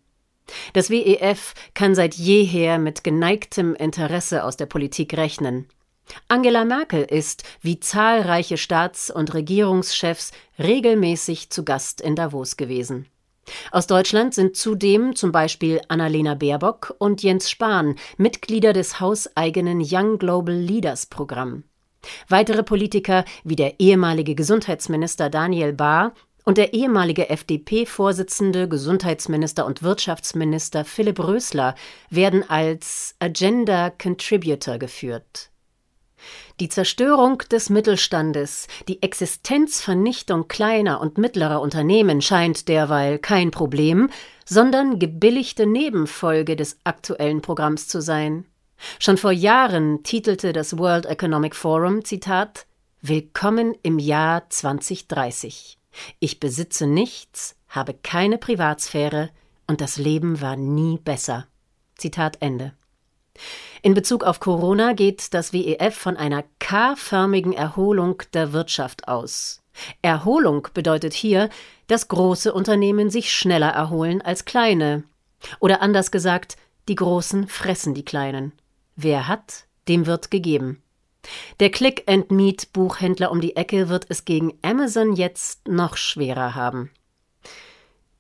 Das 0.74 0.90
WEF 0.90 1.54
kann 1.74 1.96
seit 1.96 2.16
jeher 2.16 2.78
mit 2.78 3.04
geneigtem 3.04 3.74
Interesse 3.76 4.44
aus 4.44 4.58
der 4.58 4.68
Politik 4.68 5.18
rechnen. 5.18 5.68
Angela 6.28 6.66
Merkel 6.66 7.04
ist, 7.04 7.44
wie 7.62 7.80
zahlreiche 7.80 8.58
Staats- 8.58 9.10
und 9.10 9.34
Regierungschefs, 9.34 10.32
regelmäßig 10.60 11.50
zu 11.50 11.66
Gast 11.66 12.00
in 12.00 12.16
Davos 12.16 12.58
gewesen. 12.58 13.08
Aus 13.72 13.88
Deutschland 13.88 14.34
sind 14.34 14.56
zudem 14.56 15.16
zum 15.16 15.32
Beispiel 15.32 15.82
Annalena 15.88 16.36
Baerbock 16.36 16.96
und 16.98 17.24
Jens 17.24 17.50
Spahn 17.50 17.96
Mitglieder 18.18 18.74
des 18.74 19.00
hauseigenen 19.00 19.82
Young 19.84 20.18
Global 20.18 20.56
Leaders 20.56 21.06
Programm. 21.06 21.64
Weitere 22.30 22.64
Politiker 22.64 23.26
wie 23.44 23.56
der 23.56 23.80
ehemalige 23.80 24.36
Gesundheitsminister 24.36 25.30
Daniel 25.30 25.74
Bahr 25.74 26.14
und 26.44 26.58
der 26.58 26.74
ehemalige 26.74 27.30
FDP-Vorsitzende, 27.30 28.70
Gesundheitsminister 28.70 29.66
und 29.66 29.82
Wirtschaftsminister 29.82 30.86
Philipp 30.86 31.20
Rösler 31.20 31.76
werden 32.10 32.48
als 32.48 33.16
Agenda 33.20 33.90
Contributor 33.90 34.78
geführt. 34.78 35.50
Die 36.60 36.70
Zerstörung 36.70 37.40
des 37.52 37.70
Mittelstandes, 37.70 38.68
die 38.88 39.02
Existenzvernichtung 39.02 40.48
kleiner 40.48 41.02
und 41.02 41.18
mittlerer 41.18 41.62
Unternehmen 41.62 42.22
scheint 42.22 42.68
derweil 42.68 43.20
kein 43.20 43.52
Problem, 43.52 44.10
sondern 44.46 45.00
gebilligte 45.00 45.66
Nebenfolge 45.66 46.56
des 46.56 46.80
aktuellen 46.84 47.42
Programms 47.42 47.88
zu 47.88 48.02
sein. 48.02 48.46
Schon 49.00 49.18
vor 49.18 49.32
Jahren 49.32 50.04
titelte 50.04 50.54
das 50.54 50.78
World 50.78 51.06
Economic 51.06 51.56
Forum, 51.56 52.04
Zitat, 52.06 52.66
Willkommen 53.02 53.76
im 53.84 54.00
Jahr 54.00 54.50
2030. 54.50 55.78
Ich 56.20 56.40
besitze 56.40 56.88
nichts, 56.88 57.56
habe 57.68 57.94
keine 57.94 58.38
Privatsphäre 58.38 59.30
und 59.68 59.82
das 59.82 59.98
Leben 59.98 60.42
war 60.42 60.56
nie 60.56 60.98
besser. 60.98 61.48
Zitat 61.98 62.38
Ende. 62.42 62.74
In 63.82 63.94
Bezug 63.94 64.24
auf 64.24 64.40
Corona 64.40 64.94
geht 64.94 65.34
das 65.34 65.54
WEF 65.54 65.96
von 65.96 66.18
einer 66.18 66.44
K-förmigen 66.60 67.54
Erholung 67.54 68.22
der 68.34 68.54
Wirtschaft 68.54 69.08
aus. 69.08 69.62
Erholung 70.02 70.68
bedeutet 70.74 71.14
hier, 71.14 71.50
dass 71.88 72.08
große 72.08 72.54
Unternehmen 72.54 73.10
sich 73.10 73.34
schneller 73.34 73.70
erholen 73.70 74.22
als 74.22 74.46
kleine. 74.46 75.04
Oder 75.60 75.82
anders 75.82 76.12
gesagt, 76.12 76.58
die 76.88 76.96
Großen 76.96 77.48
fressen 77.48 77.94
die 77.94 78.06
Kleinen. 78.06 78.54
Wer 78.96 79.28
hat, 79.28 79.66
dem 79.88 80.06
wird 80.06 80.32
gegeben. 80.32 80.82
Der 81.60 81.72
Click-and-Meet-Buchhändler 81.72 83.32
um 83.32 83.42
die 83.42 83.56
Ecke 83.56 83.90
wird 83.90 84.06
es 84.10 84.26
gegen 84.26 84.58
Amazon 84.62 85.16
jetzt 85.16 85.68
noch 85.68 85.98
schwerer 85.98 86.56
haben. 86.56 86.92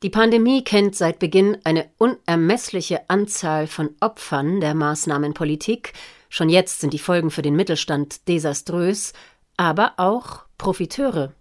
Die 0.03 0.09
Pandemie 0.09 0.63
kennt 0.63 0.95
seit 0.95 1.19
Beginn 1.19 1.57
eine 1.63 1.89
unermessliche 1.97 3.09
Anzahl 3.09 3.67
von 3.67 3.95
Opfern 4.01 4.59
der 4.59 4.75
Maßnahmenpolitik. 4.75 5.93
Schon 6.29 6.49
jetzt 6.49 6.81
sind 6.81 6.93
die 6.93 6.99
Folgen 6.99 7.31
für 7.31 7.41
den 7.41 7.55
Mittelstand 7.55 8.27
desaströs, 8.27 9.13
aber 9.57 9.93
auch 9.97 10.43
Profiteure. 10.57 11.33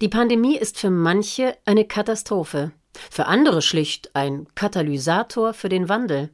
Die 0.00 0.08
Pandemie 0.08 0.56
ist 0.56 0.78
für 0.78 0.90
manche 0.90 1.56
eine 1.64 1.86
Katastrophe, 1.86 2.72
für 3.10 3.26
andere 3.26 3.62
schlicht 3.62 4.14
ein 4.14 4.46
Katalysator 4.54 5.54
für 5.54 5.68
den 5.68 5.88
Wandel. 5.88 6.30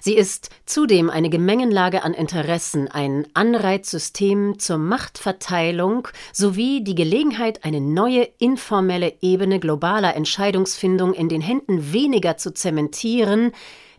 Sie 0.00 0.14
ist 0.14 0.50
zudem 0.66 1.10
eine 1.10 1.30
Gemengenlage 1.30 2.02
an 2.02 2.14
Interessen, 2.14 2.88
ein 2.88 3.26
Anreizsystem 3.34 4.58
zur 4.58 4.78
Machtverteilung 4.78 6.08
sowie 6.32 6.82
die 6.82 6.94
Gelegenheit, 6.94 7.64
eine 7.64 7.80
neue 7.80 8.22
informelle 8.38 9.14
Ebene 9.20 9.60
globaler 9.60 10.14
Entscheidungsfindung 10.14 11.14
in 11.14 11.28
den 11.28 11.40
Händen 11.40 11.92
weniger 11.92 12.36
zu 12.36 12.52
zementieren, 12.52 13.52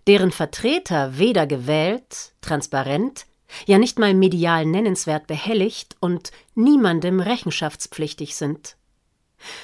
deren 0.07 0.31
Vertreter 0.31 1.17
weder 1.17 1.47
gewählt, 1.47 2.33
transparent, 2.41 3.25
ja 3.65 3.77
nicht 3.77 3.99
mal 3.99 4.13
medial 4.13 4.65
nennenswert 4.65 5.27
behelligt 5.27 5.95
und 5.99 6.31
niemandem 6.55 7.19
rechenschaftspflichtig 7.19 8.35
sind. 8.35 8.77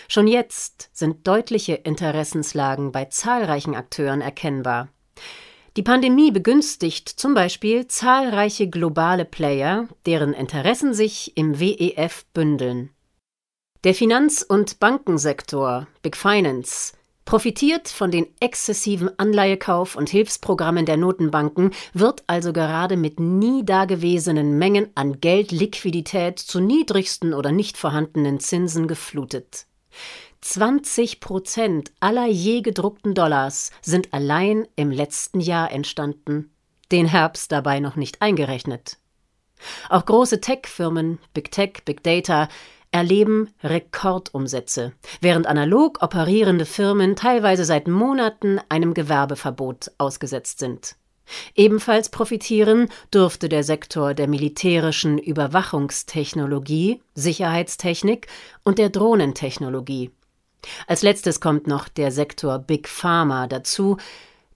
Schon 0.07 0.27
jetzt 0.27 0.89
sind 0.93 1.27
deutliche 1.27 1.75
Interessenslagen 1.75 2.91
bei 2.91 3.05
zahlreichen 3.05 3.75
Akteuren 3.75 4.21
erkennbar. 4.21 4.89
Die 5.77 5.83
Pandemie 5.83 6.31
begünstigt 6.31 7.07
zum 7.07 7.35
Beispiel 7.35 7.87
zahlreiche 7.87 8.67
globale 8.67 9.25
Player, 9.25 9.87
deren 10.07 10.33
Interessen 10.33 10.95
sich 10.95 11.37
im 11.37 11.59
WEF 11.59 12.25
bündeln. 12.33 12.89
Der 13.83 13.93
Finanz- 13.93 14.41
und 14.41 14.79
Bankensektor, 14.79 15.85
Big 16.01 16.17
Finance, 16.17 16.93
profitiert 17.25 17.89
von 17.89 18.09
den 18.09 18.25
exzessiven 18.39 19.11
Anleihekauf- 19.19 19.95
und 19.95 20.09
Hilfsprogrammen 20.09 20.87
der 20.87 20.97
Notenbanken, 20.97 21.69
wird 21.93 22.23
also 22.25 22.53
gerade 22.53 22.97
mit 22.97 23.19
nie 23.19 23.63
dagewesenen 23.63 24.57
Mengen 24.57 24.89
an 24.95 25.21
Geldliquidität 25.21 26.39
zu 26.39 26.59
niedrigsten 26.59 27.35
oder 27.35 27.51
nicht 27.51 27.77
vorhandenen 27.77 28.39
Zinsen 28.39 28.87
geflutet. 28.87 29.67
20 30.41 31.19
Prozent 31.19 31.91
aller 31.99 32.27
je 32.27 32.61
gedruckten 32.61 33.13
Dollars 33.13 33.71
sind 33.81 34.13
allein 34.13 34.67
im 34.75 34.91
letzten 34.91 35.39
Jahr 35.39 35.71
entstanden, 35.71 36.51
den 36.91 37.05
Herbst 37.05 37.51
dabei 37.51 37.79
noch 37.79 37.95
nicht 37.95 38.21
eingerechnet. 38.21 38.97
Auch 39.89 40.05
große 40.05 40.39
Tech-Firmen, 40.39 41.19
Big 41.33 41.51
Tech, 41.51 41.83
Big 41.85 42.03
Data, 42.03 42.47
erleben 42.91 43.49
Rekordumsätze, 43.63 44.93
während 45.19 45.47
analog 45.47 46.01
operierende 46.01 46.65
Firmen 46.65 47.15
teilweise 47.15 47.65
seit 47.65 47.87
Monaten 47.87 48.59
einem 48.69 48.93
Gewerbeverbot 48.93 49.91
ausgesetzt 49.97 50.59
sind. 50.59 50.95
Ebenfalls 51.55 52.09
profitieren 52.09 52.89
dürfte 53.13 53.49
der 53.49 53.63
Sektor 53.63 54.13
der 54.13 54.27
militärischen 54.27 55.17
Überwachungstechnologie, 55.17 57.01
Sicherheitstechnik 57.15 58.27
und 58.63 58.79
der 58.79 58.89
Drohnentechnologie. 58.89 60.11
Als 60.87 61.01
letztes 61.01 61.39
kommt 61.39 61.67
noch 61.67 61.87
der 61.87 62.11
Sektor 62.11 62.59
Big 62.59 62.87
Pharma 62.87 63.47
dazu, 63.47 63.97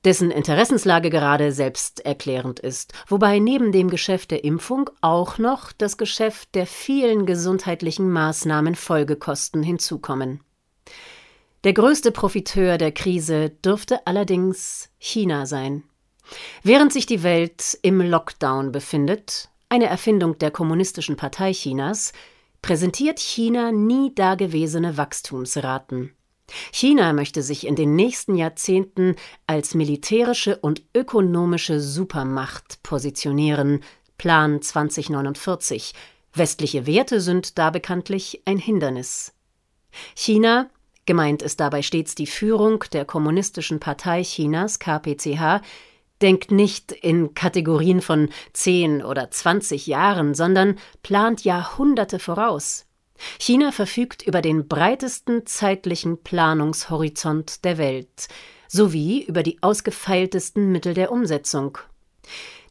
dessen 0.03 0.31
Interessenslage 0.31 1.09
gerade 1.09 1.51
selbsterklärend 1.51 2.59
ist, 2.59 2.93
wobei 3.07 3.39
neben 3.39 3.71
dem 3.71 3.89
Geschäft 3.89 4.31
der 4.31 4.43
Impfung 4.43 4.89
auch 5.01 5.37
noch 5.37 5.71
das 5.71 5.97
Geschäft 5.97 6.55
der 6.55 6.65
vielen 6.65 7.25
gesundheitlichen 7.25 8.09
Maßnahmen 8.09 8.75
Folgekosten 8.75 9.61
hinzukommen. 9.61 10.41
Der 11.63 11.73
größte 11.73 12.11
Profiteur 12.11 12.79
der 12.79 12.91
Krise 12.91 13.51
dürfte 13.51 14.07
allerdings 14.07 14.89
China 14.97 15.45
sein. 15.45 15.83
Während 16.63 16.93
sich 16.93 17.05
die 17.05 17.23
Welt 17.23 17.77
im 17.81 18.01
Lockdown 18.01 18.71
befindet, 18.71 19.49
eine 19.69 19.85
Erfindung 19.85 20.37
der 20.37 20.51
Kommunistischen 20.51 21.15
Partei 21.15 21.53
Chinas, 21.53 22.13
präsentiert 22.61 23.19
China 23.19 23.71
nie 23.71 24.13
dagewesene 24.13 24.97
Wachstumsraten. 24.97 26.13
China 26.71 27.13
möchte 27.13 27.43
sich 27.43 27.65
in 27.65 27.75
den 27.75 27.95
nächsten 27.95 28.35
Jahrzehnten 28.35 29.15
als 29.47 29.73
militärische 29.73 30.57
und 30.57 30.83
ökonomische 30.95 31.79
Supermacht 31.79 32.83
positionieren. 32.83 33.83
Plan 34.17 34.61
2049. 34.61 35.93
Westliche 36.33 36.85
Werte 36.85 37.21
sind 37.21 37.57
da 37.57 37.69
bekanntlich 37.69 38.41
ein 38.45 38.57
Hindernis. 38.57 39.33
China, 40.15 40.69
gemeint 41.05 41.41
ist 41.41 41.59
dabei 41.59 41.81
stets 41.81 42.15
die 42.15 42.27
Führung 42.27 42.83
der 42.93 43.05
Kommunistischen 43.05 43.79
Partei 43.79 44.21
Chinas 44.23 44.79
KPCH, 44.79 45.61
denkt 46.21 46.51
nicht 46.51 46.91
in 46.91 47.33
Kategorien 47.33 48.01
von 48.01 48.29
10 48.53 49.03
oder 49.03 49.31
20 49.31 49.87
Jahren, 49.87 50.33
sondern 50.33 50.77
plant 51.03 51.43
Jahrhunderte 51.43 52.19
voraus. 52.19 52.85
China 53.39 53.71
verfügt 53.71 54.23
über 54.23 54.41
den 54.41 54.67
breitesten 54.67 55.45
zeitlichen 55.45 56.23
Planungshorizont 56.23 57.63
der 57.65 57.77
Welt 57.77 58.27
sowie 58.67 59.23
über 59.23 59.43
die 59.43 59.61
ausgefeiltesten 59.61 60.71
Mittel 60.71 60.93
der 60.93 61.11
Umsetzung. 61.11 61.77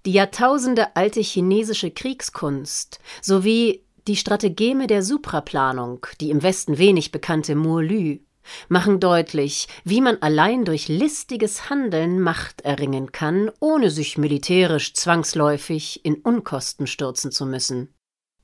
Die 0.06 0.12
jahrtausendealte 0.12 1.20
chinesische 1.20 1.90
Kriegskunst 1.90 3.00
sowie 3.20 3.84
die 4.08 4.16
Strategeme 4.16 4.86
der 4.86 5.02
Supraplanung, 5.02 6.06
die 6.20 6.30
im 6.30 6.42
Westen 6.42 6.78
wenig 6.78 7.12
bekannte 7.12 7.52
Lü, 7.52 8.18
machen 8.68 9.00
deutlich, 9.00 9.68
wie 9.84 10.00
man 10.00 10.20
allein 10.22 10.64
durch 10.64 10.88
listiges 10.88 11.70
Handeln 11.70 12.20
Macht 12.20 12.62
erringen 12.62 13.12
kann, 13.12 13.50
ohne 13.60 13.90
sich 13.90 14.18
militärisch 14.18 14.94
zwangsläufig 14.94 16.04
in 16.04 16.16
Unkosten 16.16 16.86
stürzen 16.86 17.32
zu 17.32 17.46
müssen. 17.46 17.94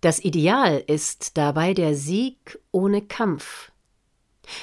Das 0.00 0.22
Ideal 0.22 0.82
ist 0.86 1.36
dabei 1.36 1.74
der 1.74 1.94
Sieg 1.94 2.58
ohne 2.70 3.02
Kampf. 3.02 3.72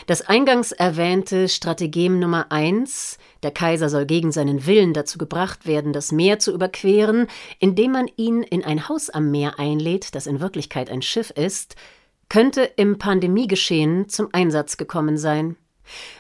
Das 0.08 0.22
eingangs 0.22 0.72
erwähnte 0.72 1.50
Strategem 1.50 2.20
Nummer 2.20 2.52
eins, 2.52 3.18
der 3.42 3.52
Kaiser 3.52 3.90
soll 3.90 4.06
gegen 4.06 4.32
seinen 4.32 4.66
Willen 4.66 4.94
dazu 4.94 5.18
gebracht 5.18 5.66
werden, 5.66 5.92
das 5.92 6.12
Meer 6.12 6.40
zu 6.40 6.54
überqueren, 6.54 7.28
indem 7.60 7.92
man 7.92 8.10
ihn 8.16 8.44
in 8.44 8.64
ein 8.64 8.88
Haus 8.88 9.10
am 9.10 9.32
Meer 9.32 9.60
einlädt, 9.60 10.16
das 10.16 10.28
in 10.28 10.40
Wirklichkeit 10.40 10.90
ein 10.90 11.02
Schiff 11.02 11.32
ist, 11.32 11.76
könnte 12.34 12.64
im 12.64 12.98
Pandemiegeschehen 12.98 14.10
zum 14.10 14.30
Einsatz 14.32 14.78
gekommen 14.78 15.20
sein. 15.20 15.56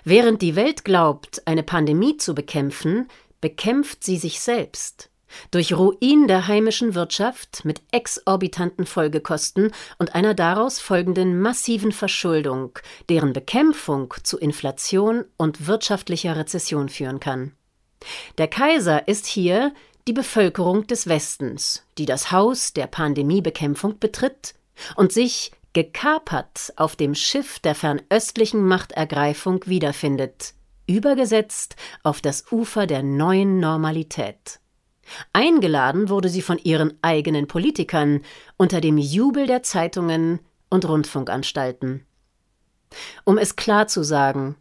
Während 0.03 0.43
die 0.43 0.55
Welt 0.55 0.85
glaubt, 0.85 1.41
eine 1.47 1.63
Pandemie 1.63 2.17
zu 2.17 2.35
bekämpfen, 2.35 3.07
bekämpft 3.41 4.03
sie 4.03 4.17
sich 4.17 4.39
selbst 4.39 5.09
durch 5.49 5.73
Ruin 5.73 6.27
der 6.27 6.47
heimischen 6.47 6.93
Wirtschaft 6.93 7.65
mit 7.65 7.81
exorbitanten 7.91 8.85
Folgekosten 8.85 9.71
und 9.97 10.13
einer 10.13 10.35
daraus 10.35 10.77
folgenden 10.77 11.41
massiven 11.41 11.91
Verschuldung, 11.91 12.77
deren 13.09 13.33
Bekämpfung 13.33 14.13
zu 14.21 14.37
Inflation 14.37 15.25
und 15.37 15.65
wirtschaftlicher 15.65 16.37
Rezession 16.37 16.89
führen 16.89 17.19
kann. 17.19 17.53
Der 18.37 18.47
Kaiser 18.47 19.07
ist 19.07 19.25
hier 19.25 19.73
die 20.07 20.13
Bevölkerung 20.13 20.85
des 20.85 21.07
Westens, 21.07 21.83
die 21.97 22.05
das 22.05 22.31
Haus 22.31 22.73
der 22.73 22.85
Pandemiebekämpfung 22.85 23.97
betritt 23.97 24.53
und 24.95 25.11
sich 25.11 25.51
gekapert 25.73 26.71
auf 26.75 26.95
dem 26.95 27.15
Schiff 27.15 27.59
der 27.59 27.75
fernöstlichen 27.75 28.65
Machtergreifung 28.65 29.65
wiederfindet, 29.65 30.53
übergesetzt 30.87 31.75
auf 32.03 32.21
das 32.21 32.51
Ufer 32.51 32.85
der 32.85 33.03
neuen 33.03 33.59
Normalität. 33.59 34.59
Eingeladen 35.33 36.09
wurde 36.09 36.29
sie 36.29 36.41
von 36.41 36.57
ihren 36.59 36.97
eigenen 37.01 37.47
Politikern 37.47 38.21
unter 38.55 38.81
dem 38.81 38.97
Jubel 38.97 39.47
der 39.47 39.63
Zeitungen 39.63 40.39
und 40.69 40.87
Rundfunkanstalten. 40.87 42.05
Um 43.25 43.37
es 43.37 43.55
klar 43.55 43.87
zu 43.87 44.03
sagen, 44.03 44.55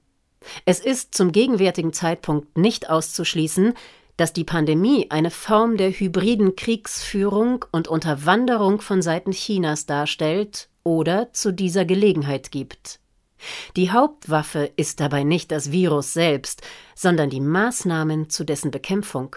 es 0.65 0.81
ist 0.81 1.15
zum 1.15 1.31
gegenwärtigen 1.31 1.93
Zeitpunkt 1.93 2.57
nicht 2.59 2.91
auszuschließen, 2.91 3.75
dass 4.17 4.33
die 4.33 4.45
Pandemie 4.45 5.07
eine 5.11 5.31
Form 5.31 5.77
der 5.77 5.91
hybriden 5.91 6.57
Kriegsführung 6.57 7.65
und 7.71 7.89
Unterwanderung 7.89 8.81
von 8.81 9.03
Seiten 9.03 9.33
Chinas 9.33 9.87
darstellt 9.87 10.69
oder 10.85 11.33
zu 11.33 11.53
dieser 11.53 11.85
Gelegenheit 11.85 12.51
gibt. 12.51 13.01
Die 13.77 13.91
Hauptwaffe 13.91 14.71
ist 14.77 15.01
dabei 15.01 15.25
nicht 15.25 15.51
das 15.51 15.73
Virus 15.73 16.13
selbst, 16.13 16.63
sondern 16.95 17.31
die 17.31 17.41
Maßnahmen 17.41 18.31
zu 18.31 18.45
dessen 18.45 18.71
Bekämpfung. 18.71 19.37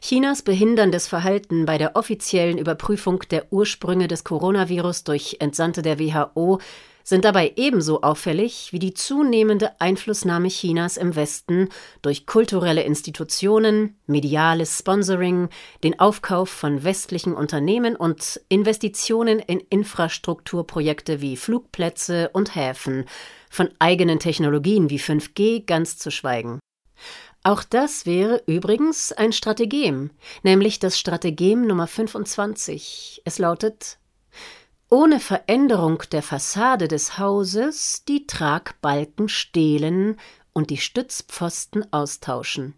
Chinas 0.00 0.42
behinderndes 0.42 1.06
Verhalten 1.06 1.64
bei 1.64 1.78
der 1.78 1.96
offiziellen 1.96 2.58
Überprüfung 2.58 3.20
der 3.30 3.52
Ursprünge 3.52 4.08
des 4.08 4.24
Coronavirus 4.24 5.04
durch 5.04 5.36
Entsandte 5.38 5.82
der 5.82 5.98
WHO 5.98 6.60
sind 7.04 7.24
dabei 7.24 7.52
ebenso 7.56 8.02
auffällig 8.02 8.72
wie 8.72 8.78
die 8.78 8.94
zunehmende 8.94 9.80
Einflussnahme 9.80 10.48
Chinas 10.48 10.96
im 10.96 11.16
Westen 11.16 11.68
durch 12.02 12.26
kulturelle 12.26 12.82
Institutionen, 12.82 13.98
mediales 14.06 14.78
Sponsoring, 14.78 15.48
den 15.82 15.98
Aufkauf 15.98 16.48
von 16.48 16.84
westlichen 16.84 17.34
Unternehmen 17.34 17.96
und 17.96 18.40
Investitionen 18.48 19.38
in 19.38 19.60
Infrastrukturprojekte 19.60 21.20
wie 21.20 21.36
Flugplätze 21.36 22.30
und 22.32 22.54
Häfen, 22.54 23.04
von 23.50 23.68
eigenen 23.78 24.18
Technologien 24.18 24.90
wie 24.90 24.98
5G 24.98 25.66
ganz 25.66 25.98
zu 25.98 26.10
schweigen. 26.10 26.60
Auch 27.42 27.64
das 27.64 28.04
wäre 28.04 28.42
übrigens 28.46 29.12
ein 29.12 29.32
Strategem, 29.32 30.10
nämlich 30.42 30.78
das 30.78 30.98
Strategem 30.98 31.66
Nummer 31.66 31.86
25. 31.86 33.22
Es 33.24 33.38
lautet 33.38 33.98
ohne 34.90 35.20
Veränderung 35.20 36.02
der 36.10 36.22
Fassade 36.22 36.88
des 36.88 37.16
Hauses 37.18 38.04
die 38.06 38.26
Tragbalken 38.26 39.28
stehlen 39.28 40.16
und 40.52 40.70
die 40.70 40.78
Stützpfosten 40.78 41.90
austauschen. 41.92 42.74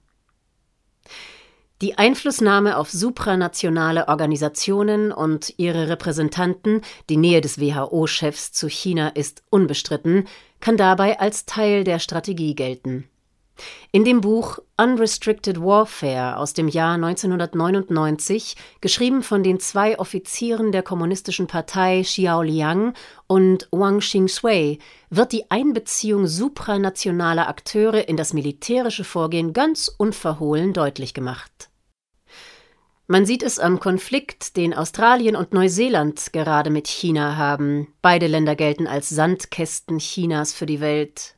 Die 1.80 1.98
Einflussnahme 1.98 2.76
auf 2.76 2.90
supranationale 2.90 4.06
Organisationen 4.06 5.10
und 5.10 5.54
ihre 5.56 5.88
Repräsentanten, 5.88 6.82
die 7.08 7.16
Nähe 7.16 7.40
des 7.40 7.58
WHO-Chefs 7.58 8.52
zu 8.52 8.68
China 8.68 9.08
ist 9.08 9.42
unbestritten, 9.50 10.28
kann 10.60 10.76
dabei 10.76 11.18
als 11.18 11.44
Teil 11.44 11.82
der 11.82 11.98
Strategie 11.98 12.54
gelten. 12.54 13.08
In 13.90 14.04
dem 14.04 14.20
Buch 14.20 14.58
Unrestricted 14.76 15.60
Warfare 15.60 16.38
aus 16.38 16.54
dem 16.54 16.68
Jahr 16.68 16.94
1999, 16.94 18.56
geschrieben 18.80 19.22
von 19.22 19.42
den 19.42 19.60
zwei 19.60 19.98
Offizieren 19.98 20.72
der 20.72 20.82
Kommunistischen 20.82 21.46
Partei 21.46 22.02
Xiao 22.02 22.42
Liang 22.42 22.94
und 23.26 23.68
Wang 23.70 24.00
Xingshui, 24.00 24.78
wird 25.10 25.32
die 25.32 25.50
Einbeziehung 25.50 26.26
supranationaler 26.26 27.48
Akteure 27.48 28.08
in 28.08 28.16
das 28.16 28.32
militärische 28.32 29.04
Vorgehen 29.04 29.52
ganz 29.52 29.94
unverhohlen 29.98 30.72
deutlich 30.72 31.14
gemacht. 31.14 31.70
Man 33.08 33.26
sieht 33.26 33.42
es 33.42 33.58
am 33.58 33.78
Konflikt, 33.78 34.56
den 34.56 34.72
Australien 34.72 35.36
und 35.36 35.52
Neuseeland 35.52 36.32
gerade 36.32 36.70
mit 36.70 36.88
China 36.88 37.36
haben. 37.36 37.92
Beide 38.00 38.26
Länder 38.26 38.56
gelten 38.56 38.86
als 38.86 39.10
Sandkästen 39.10 39.98
Chinas 39.98 40.54
für 40.54 40.64
die 40.64 40.80
Welt. 40.80 41.36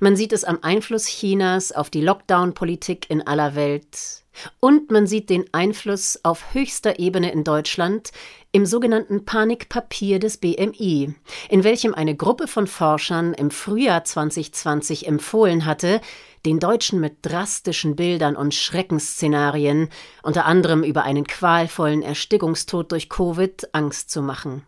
Man 0.00 0.16
sieht 0.16 0.32
es 0.32 0.44
am 0.44 0.58
Einfluss 0.62 1.06
Chinas 1.06 1.72
auf 1.72 1.90
die 1.90 2.00
Lockdown-Politik 2.00 3.10
in 3.10 3.26
aller 3.26 3.54
Welt. 3.54 4.24
Und 4.60 4.90
man 4.90 5.06
sieht 5.06 5.30
den 5.30 5.44
Einfluss 5.52 6.20
auf 6.22 6.54
höchster 6.54 6.98
Ebene 6.98 7.32
in 7.32 7.44
Deutschland 7.44 8.10
im 8.52 8.66
sogenannten 8.66 9.24
Panikpapier 9.24 10.18
des 10.18 10.38
BMI, 10.38 11.14
in 11.48 11.64
welchem 11.64 11.94
eine 11.94 12.16
Gruppe 12.16 12.46
von 12.46 12.66
Forschern 12.66 13.34
im 13.34 13.50
Frühjahr 13.50 14.04
2020 14.04 15.06
empfohlen 15.06 15.64
hatte, 15.66 16.00
den 16.44 16.60
Deutschen 16.60 17.00
mit 17.00 17.18
drastischen 17.22 17.96
Bildern 17.96 18.36
und 18.36 18.54
Schreckensszenarien, 18.54 19.88
unter 20.22 20.46
anderem 20.46 20.84
über 20.84 21.02
einen 21.02 21.26
qualvollen 21.26 22.02
Erstickungstod 22.02 22.92
durch 22.92 23.08
Covid, 23.08 23.74
Angst 23.74 24.10
zu 24.10 24.22
machen. 24.22 24.64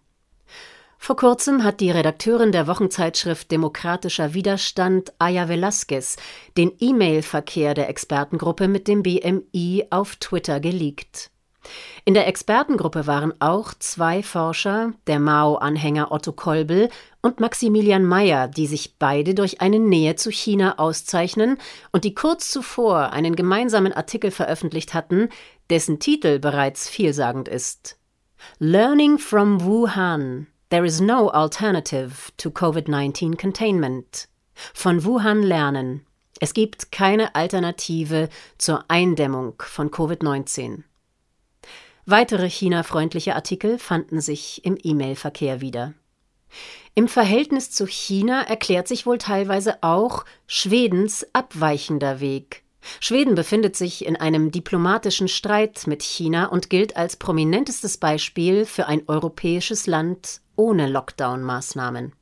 Vor 0.99 1.17
kurzem 1.17 1.65
hat 1.65 1.81
die 1.81 1.91
Redakteurin 1.91 2.53
der 2.53 2.67
Wochenzeitschrift 2.67 3.51
Demokratischer 3.51 4.35
Widerstand, 4.35 5.15
Aya 5.19 5.49
Velasquez, 5.49 6.17
den 6.57 6.73
E-Mail-Verkehr 6.79 7.73
der 7.73 7.89
Expertengruppe 7.89 8.69
mit 8.69 8.89
dem 8.89 9.03
BMI 9.03 9.87
auf 9.91 10.17
Twitter 10.17 10.61
geleakt. 10.61 11.31
In 12.05 12.15
der 12.15 12.27
Expertengruppe 12.27 13.07
waren 13.07 13.33
auch 13.41 13.75
zwei 13.79 14.23
Forscher, 14.23 14.93
der 15.07 15.21
Mao-Anhänger 15.21 16.11
Otto 16.11 16.33
Kolbel 16.33 16.89
und 17.23 17.41
Maximilian 17.41 18.05
Mayer, 18.05 18.49
die 18.49 18.67
sich 18.67 18.97
beide 18.99 19.35
durch 19.35 19.61
eine 19.61 19.79
Nähe 19.79 20.17
zu 20.17 20.31
China 20.31 20.79
auszeichnen 20.79 21.59
und 21.93 22.05
die 22.05 22.15
kurz 22.15 22.51
zuvor 22.51 23.13
einen 23.13 23.37
gemeinsamen 23.37 23.93
Artikel 23.93 24.31
veröffentlicht 24.31 24.95
hatten, 24.95 25.29
dessen 25.71 26.01
Titel 26.01 26.39
bereits 26.39 26.89
vielsagend 26.89 27.49
ist. 27.49 27.99
Learning 28.59 29.19
from 29.19 29.63
Wuhan 29.63 30.47
There 30.70 30.85
is 30.85 31.00
no 31.00 31.31
alternative 31.31 32.31
to 32.37 32.50
COVID-19 32.50 33.38
containment. 33.38 34.28
Von 34.74 35.02
Wuhan 35.02 35.42
lernen. 35.42 36.04
Es 36.40 36.52
gibt 36.52 36.92
keine 36.92 37.35
Alternative 37.35 38.28
zur 38.59 38.85
Eindämmung 38.88 39.54
von 39.61 39.90
Covid-19. 39.90 40.83
Weitere 42.04 42.50
China-freundliche 42.50 43.35
Artikel 43.35 43.78
fanden 43.78 44.20
sich 44.20 44.62
im 44.66 44.76
E-Mail-Verkehr 44.83 45.62
wieder. 45.62 45.94
Im 46.94 47.09
Verhältnis 47.09 47.70
zu 47.70 47.87
China 47.87 48.42
erklärt 48.42 48.88
sich 48.88 49.07
wohl 49.07 49.16
teilweise 49.16 49.83
auch 49.83 50.26
Schwedens 50.46 51.26
abweichender 51.33 52.20
Weg. 52.20 52.62
Schweden 53.00 53.35
befindet 53.35 53.74
sich 53.74 54.04
in 54.04 54.16
einem 54.16 54.50
diplomatischen 54.50 55.28
Streit 55.28 55.87
mit 55.87 56.02
China 56.02 56.46
und 56.46 56.68
gilt 56.68 56.94
als 56.96 57.16
prominentestes 57.16 57.96
Beispiel 57.96 58.66
für 58.66 58.87
ein 58.87 59.02
europäisches 59.07 59.87
Land 59.87 60.42
ohne 60.59 60.88
Lockdown-Maßnahmen. 60.88 62.12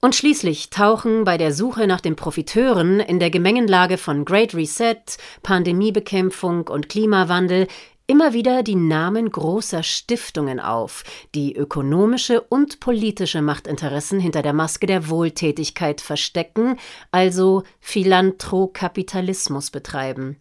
Und 0.00 0.14
schließlich 0.14 0.70
tauchen 0.70 1.24
bei 1.24 1.38
der 1.38 1.52
Suche 1.52 1.86
nach 1.86 2.00
den 2.00 2.14
Profiteuren 2.14 3.00
in 3.00 3.18
der 3.18 3.30
Gemengenlage 3.30 3.98
von 3.98 4.24
Great 4.24 4.54
Reset, 4.54 5.02
Pandemiebekämpfung 5.42 6.68
und 6.68 6.88
Klimawandel 6.88 7.66
immer 8.06 8.32
wieder 8.32 8.62
die 8.62 8.76
Namen 8.76 9.30
großer 9.30 9.82
Stiftungen 9.82 10.60
auf, 10.60 11.02
die 11.34 11.56
ökonomische 11.56 12.40
und 12.40 12.78
politische 12.78 13.42
Machtinteressen 13.42 14.20
hinter 14.20 14.42
der 14.42 14.52
Maske 14.52 14.86
der 14.86 15.08
Wohltätigkeit 15.08 16.00
verstecken, 16.00 16.76
also 17.10 17.64
Philanthrokapitalismus 17.80 19.70
betreiben. 19.70 20.36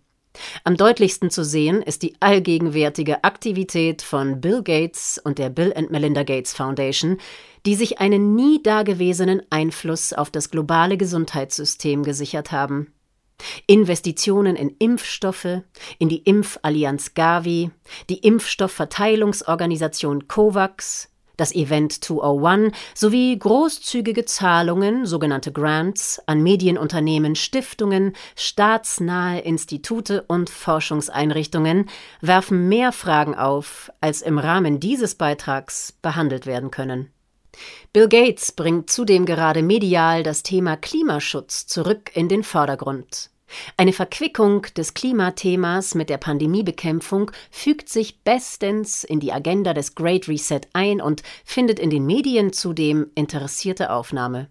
Am 0.64 0.78
deutlichsten 0.78 1.30
zu 1.30 1.44
sehen 1.44 1.82
ist 1.82 2.04
die 2.04 2.16
allgegenwärtige 2.20 3.24
Aktivität 3.24 4.02
von 4.02 4.42
Bill 4.42 4.64
Gates 4.64 5.20
und 5.24 5.40
der 5.40 5.50
Bill 5.50 5.74
and 5.76 5.92
Melinda 5.92 6.24
Gates 6.24 6.54
Foundation, 6.54 7.18
die 7.66 7.76
sich 7.76 8.00
einen 8.00 8.36
nie 8.36 8.62
dagewesenen 8.62 9.42
Einfluss 9.50 10.14
auf 10.14 10.30
das 10.30 10.52
globale 10.52 10.98
Gesundheitssystem 10.98 12.04
gesichert 12.04 12.52
haben. 12.52 12.92
Investitionen 13.68 14.56
in 14.56 14.76
Impfstoffe, 14.80 15.62
in 16.00 16.10
die 16.10 16.20
Impfallianz 16.20 17.14
Gavi, 17.14 17.72
die 18.10 18.20
Impfstoffverteilungsorganisation 18.20 20.28
COVAX, 20.28 21.10
das 21.38 21.54
Event 21.54 22.04
201 22.04 22.76
sowie 22.94 23.38
großzügige 23.38 24.26
Zahlungen, 24.26 25.06
sogenannte 25.06 25.52
Grants, 25.52 26.22
an 26.26 26.42
Medienunternehmen, 26.44 27.36
Stiftungen, 27.36 28.14
staatsnahe 28.36 29.40
Institute 29.40 30.24
und 30.28 30.50
Forschungseinrichtungen 30.50 31.90
werfen 32.22 32.68
mehr 32.68 32.92
Fragen 32.92 33.36
auf, 33.36 33.92
als 34.02 34.22
im 34.22 34.38
Rahmen 34.38 34.80
dieses 34.80 35.16
Beitrags 35.16 35.94
behandelt 36.02 36.46
werden 36.46 36.72
können. 36.72 37.12
Bill 37.94 38.10
Gates 38.10 38.52
bringt 38.52 38.90
zudem 38.90 39.26
gerade 39.26 39.62
medial 39.62 40.24
das 40.24 40.44
Thema 40.44 40.76
Klimaschutz 40.76 41.68
zurück 41.68 42.12
in 42.14 42.28
den 42.28 42.44
Vordergrund. 42.44 43.30
Eine 43.78 43.94
Verquickung 43.94 44.64
des 44.78 44.94
Klimathemas 44.94 45.96
mit 45.96 46.10
der 46.10 46.18
Pandemiebekämpfung 46.18 47.32
fügt 47.52 47.90
sich 47.90 48.22
bestens 48.24 49.04
in 49.04 49.20
die 49.20 49.34
Agenda 49.34 49.74
des 49.74 49.96
Great 49.96 50.28
Reset 50.28 50.62
ein 50.74 51.02
und 51.02 51.24
findet 51.44 51.80
in 51.80 51.90
den 51.90 52.06
Medien 52.06 52.54
zudem 52.54 53.08
interessierte 53.16 53.92
Aufnahme. 53.92 54.50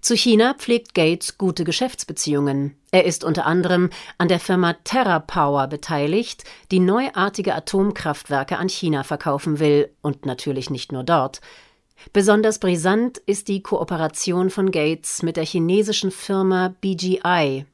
Zu 0.00 0.16
China 0.16 0.54
pflegt 0.54 0.94
Gates 0.94 1.38
gute 1.38 1.64
Geschäftsbeziehungen. 1.64 2.76
Er 2.90 3.04
ist 3.04 3.24
unter 3.24 3.46
anderem 3.46 3.90
an 4.18 4.28
der 4.28 4.40
Firma 4.40 4.74
TerraPower 4.84 5.66
beteiligt, 5.66 6.44
die 6.70 6.80
neuartige 6.80 7.54
Atomkraftwerke 7.54 8.58
an 8.58 8.68
China 8.68 9.02
verkaufen 9.02 9.58
will 9.58 9.90
und 10.02 10.26
natürlich 10.26 10.70
nicht 10.70 10.92
nur 10.92 11.04
dort. 11.04 11.40
Besonders 12.12 12.58
brisant 12.58 13.18
ist 13.18 13.48
die 13.48 13.62
Kooperation 13.62 14.50
von 14.50 14.70
Gates 14.70 15.22
mit 15.22 15.36
der 15.36 15.44
chinesischen 15.44 16.10
Firma 16.10 16.74
BGI, 16.80 17.64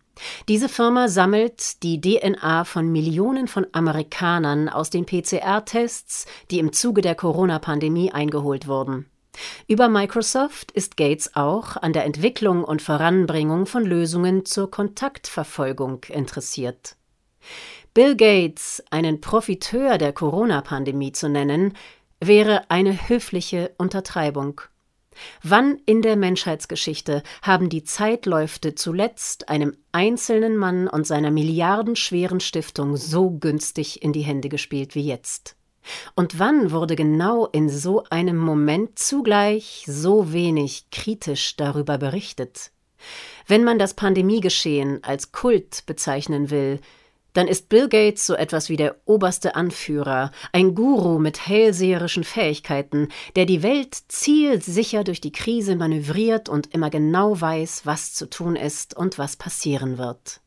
diese 0.49 0.69
Firma 0.69 1.09
sammelt 1.09 1.83
die 1.83 2.01
DNA 2.01 2.65
von 2.65 2.91
Millionen 2.91 3.49
von 3.49 3.67
Amerikanern 3.73 4.69
aus 4.69 4.91
den 4.91 5.07
PCR-Tests, 5.07 6.27
die 6.51 6.59
im 6.59 6.73
Zuge 6.73 7.01
der 7.01 7.15
Corona-Pandemie 7.15 8.13
eingeholt 8.13 8.67
wurden. 8.67 9.07
Über 9.67 9.89
Microsoft 9.89 10.73
ist 10.73 10.97
Gates 10.97 11.35
auch 11.35 11.77
an 11.77 11.93
der 11.93 12.05
Entwicklung 12.05 12.65
und 12.65 12.83
Voranbringung 12.83 13.67
von 13.67 13.85
Lösungen 13.85 14.45
zur 14.45 14.71
Kontaktverfolgung 14.71 16.05
interessiert. 16.09 16.97
Bill 17.95 18.17
Gates 18.17 18.83
einen 18.91 19.21
Profiteur 19.21 19.99
der 19.99 20.13
Corona-Pandemie 20.13 21.13
zu 21.13 21.29
nennen, 21.29 21.75
wäre 22.21 22.71
eine 22.71 23.09
höfliche 23.09 23.73
Untertreibung. 23.79 24.61
Wann 25.43 25.79
in 25.87 26.03
der 26.03 26.17
Menschheitsgeschichte 26.17 27.23
haben 27.43 27.69
die 27.69 27.85
Zeitläufte 27.85 28.75
zuletzt 28.75 29.49
einem 29.49 29.77
einzelnen 29.93 30.57
Mann 30.57 30.89
und 30.89 31.07
seiner 31.07 31.31
milliardenschweren 31.31 32.41
Stiftung 32.41 32.97
so 32.97 33.31
günstig 33.31 34.03
in 34.03 34.13
die 34.13 34.23
Hände 34.23 34.49
gespielt 34.49 34.95
wie 34.95 35.07
jetzt? 35.07 35.57
Und 36.15 36.39
wann 36.39 36.71
wurde 36.71 36.97
genau 36.97 37.47
in 37.47 37.69
so 37.69 38.05
einem 38.11 38.37
Moment 38.37 38.99
zugleich 38.99 39.85
so 39.87 40.33
wenig 40.33 40.87
kritisch 40.91 41.57
darüber 41.57 41.99
berichtet? 41.99 42.71
Wenn 43.47 43.65
man 43.65 43.79
das 43.79 43.95
Pandemiegeschehen 43.95 45.03
als 45.03 45.33
Kult 45.33 45.85
bezeichnen 45.87 46.51
will, 46.51 46.81
dann 47.33 47.49
ist 47.49 47.69
Bill 47.69 47.89
Gates 47.89 48.27
so 48.27 48.35
etwas 48.35 48.69
wie 48.69 48.77
der 48.77 48.97
oberste 49.05 49.55
Anführer, 49.55 50.31
ein 50.53 50.75
Guru 50.75 51.19
mit 51.19 51.47
hellseherischen 51.47 52.25
Fähigkeiten, 52.25 53.09
der 53.37 53.47
die 53.47 53.63
Welt 53.63 53.97
zielsicher 54.09 55.05
durch 55.05 55.21
die 55.21 55.33
Krise 55.33 55.77
manövriert 55.77 56.49
und 56.49 56.73
immer 56.75 56.91
genau 56.91 57.41
weiß, 57.41 57.83
was 57.85 58.15
zu 58.15 58.29
tun 58.29 58.57
ist 58.57 58.97
und 58.97 59.19
was 59.19 59.37
passieren 59.37 59.99
wird. 59.99 60.41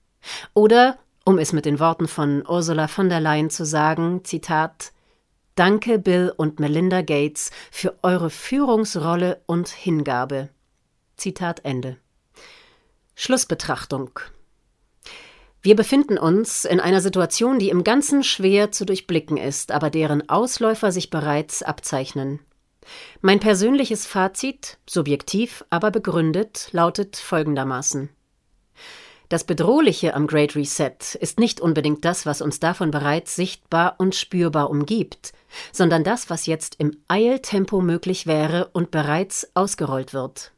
Oder, 0.54 0.98
um 1.24 1.40
es 1.40 1.54
mit 1.54 1.66
den 1.66 1.80
Worten 1.80 2.08
von 2.08 2.44
Ursula 2.48 2.88
von 2.88 3.10
der 3.10 3.20
Leyen 3.20 3.50
zu 3.50 3.66
sagen, 3.66 4.22
Zitat 4.24 4.92
Danke 5.56 6.00
Bill 6.00 6.34
und 6.36 6.60
Melinda 6.60 7.02
Gates 7.02 7.50
für 7.72 7.96
eure 8.04 8.30
Führungsrolle 8.30 9.42
und 9.46 9.70
Hingabe. 9.70 10.50
Zitat 11.16 11.64
Ende. 11.64 11.98
Schlussbetrachtung 13.16 14.20
wir 15.66 15.76
befinden 15.76 16.20
uns 16.20 16.64
in 16.64 16.80
einer 16.80 17.02
Situation, 17.02 17.58
die 17.58 17.70
im 17.70 17.84
Ganzen 17.84 18.24
schwer 18.24 18.72
zu 18.72 18.86
durchblicken 18.86 19.36
ist, 19.36 19.72
aber 19.72 19.90
deren 19.90 20.30
Ausläufer 20.30 20.92
sich 20.92 21.10
bereits 21.10 21.64
abzeichnen. 21.64 22.40
Mein 23.22 23.40
persönliches 23.40 24.06
Fazit, 24.06 24.78
subjektiv, 24.88 25.66
aber 25.72 25.90
begründet, 25.90 26.70
lautet 26.72 27.16
folgendermaßen. 27.18 28.10
Das 29.30 29.44
Bedrohliche 29.44 30.14
am 30.14 30.28
Great 30.28 30.56
Reset 30.56 31.18
ist 31.20 31.40
nicht 31.40 31.60
unbedingt 31.60 32.06
das, 32.06 32.28
was 32.28 32.44
uns 32.44 32.60
davon 32.60 32.92
bereits 32.92 33.36
sichtbar 33.36 33.96
und 33.98 34.14
spürbar 34.14 34.70
umgibt, 34.70 35.34
sondern 35.72 36.04
das, 36.04 36.30
was 36.30 36.46
jetzt 36.46 36.76
im 36.78 36.96
Eiltempo 37.08 37.82
möglich 37.82 38.28
wäre 38.28 38.70
und 38.74 38.92
bereits 38.92 39.50
ausgerollt 39.56 40.14
wird. 40.14 40.52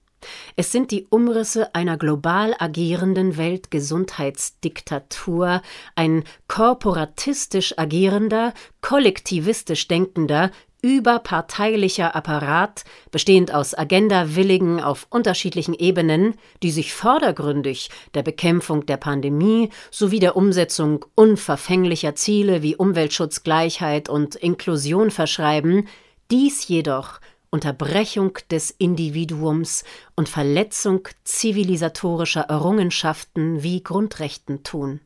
Es 0.56 0.72
sind 0.72 0.92
die 0.92 1.06
Umrisse 1.10 1.76
einer 1.76 1.98
global 1.98 2.56
agierenden 2.58 3.36
Weltgesundheitsdiktatur, 3.38 5.62
ein 5.96 6.24
korporatistisch 6.48 7.78
agierender, 7.78 8.54
kollektivistisch 8.82 9.88
denkender, 9.88 10.52
überparteilicher 10.82 12.16
Apparat, 12.16 12.84
bestehend 13.12 13.54
aus 13.54 13.78
Agenda-Willigen 13.78 14.80
auf 14.80 15.08
unterschiedlichen 15.10 15.74
Ebenen, 15.74 16.36
die 16.62 16.72
sich 16.72 16.94
vordergründig 16.94 17.90
der 18.14 18.24
Bekämpfung 18.24 18.86
der 18.86 18.98
Pandemie 18.98 19.70
sowie 19.92 20.20
der 20.20 20.36
Umsetzung 20.36 21.06
unverfänglicher 21.16 22.16
Ziele 22.16 22.62
wie 22.62 22.76
Umweltschutz, 22.76 23.44
Gleichheit 23.44 24.08
und 24.08 24.36
Inklusion 24.36 25.12
verschreiben, 25.12 25.88
dies 26.30 26.68
jedoch 26.68 27.20
Unterbrechung 27.50 28.38
des 28.52 28.72
Individuums 28.72 29.84
und 30.16 30.30
Verletzung 30.30 31.08
zivilisatorischer 31.24 32.42
Errungenschaften 32.42 33.64
wie 33.64 33.84
Grundrechten 33.84 34.64
tun. 34.64 35.00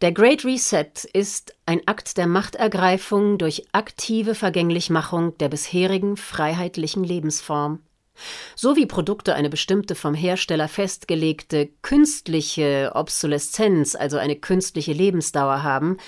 Der 0.00 0.12
Great 0.12 0.44
Reset 0.44 0.92
ist 1.12 1.54
ein 1.66 1.80
Akt 1.86 2.18
der 2.18 2.26
Machtergreifung 2.26 3.38
durch 3.38 3.64
aktive 3.72 4.34
Vergänglichmachung 4.34 5.36
der 5.38 5.48
bisherigen 5.48 6.16
freiheitlichen 6.16 7.02
Lebensform. 7.02 7.80
So 8.54 8.76
wie 8.76 8.86
Produkte 8.86 9.34
eine 9.34 9.50
bestimmte 9.50 9.94
vom 9.94 10.14
Hersteller 10.14 10.68
festgelegte 10.68 11.68
künstliche 11.82 12.92
Obsoleszenz, 12.94 13.94
also 13.94 14.16
eine 14.16 14.36
künstliche 14.36 14.92
Lebensdauer 14.92 15.62
haben, 15.62 15.98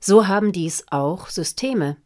so 0.00 0.28
haben 0.28 0.52
dies 0.52 0.84
auch 0.90 1.28
Systeme. 1.28 1.96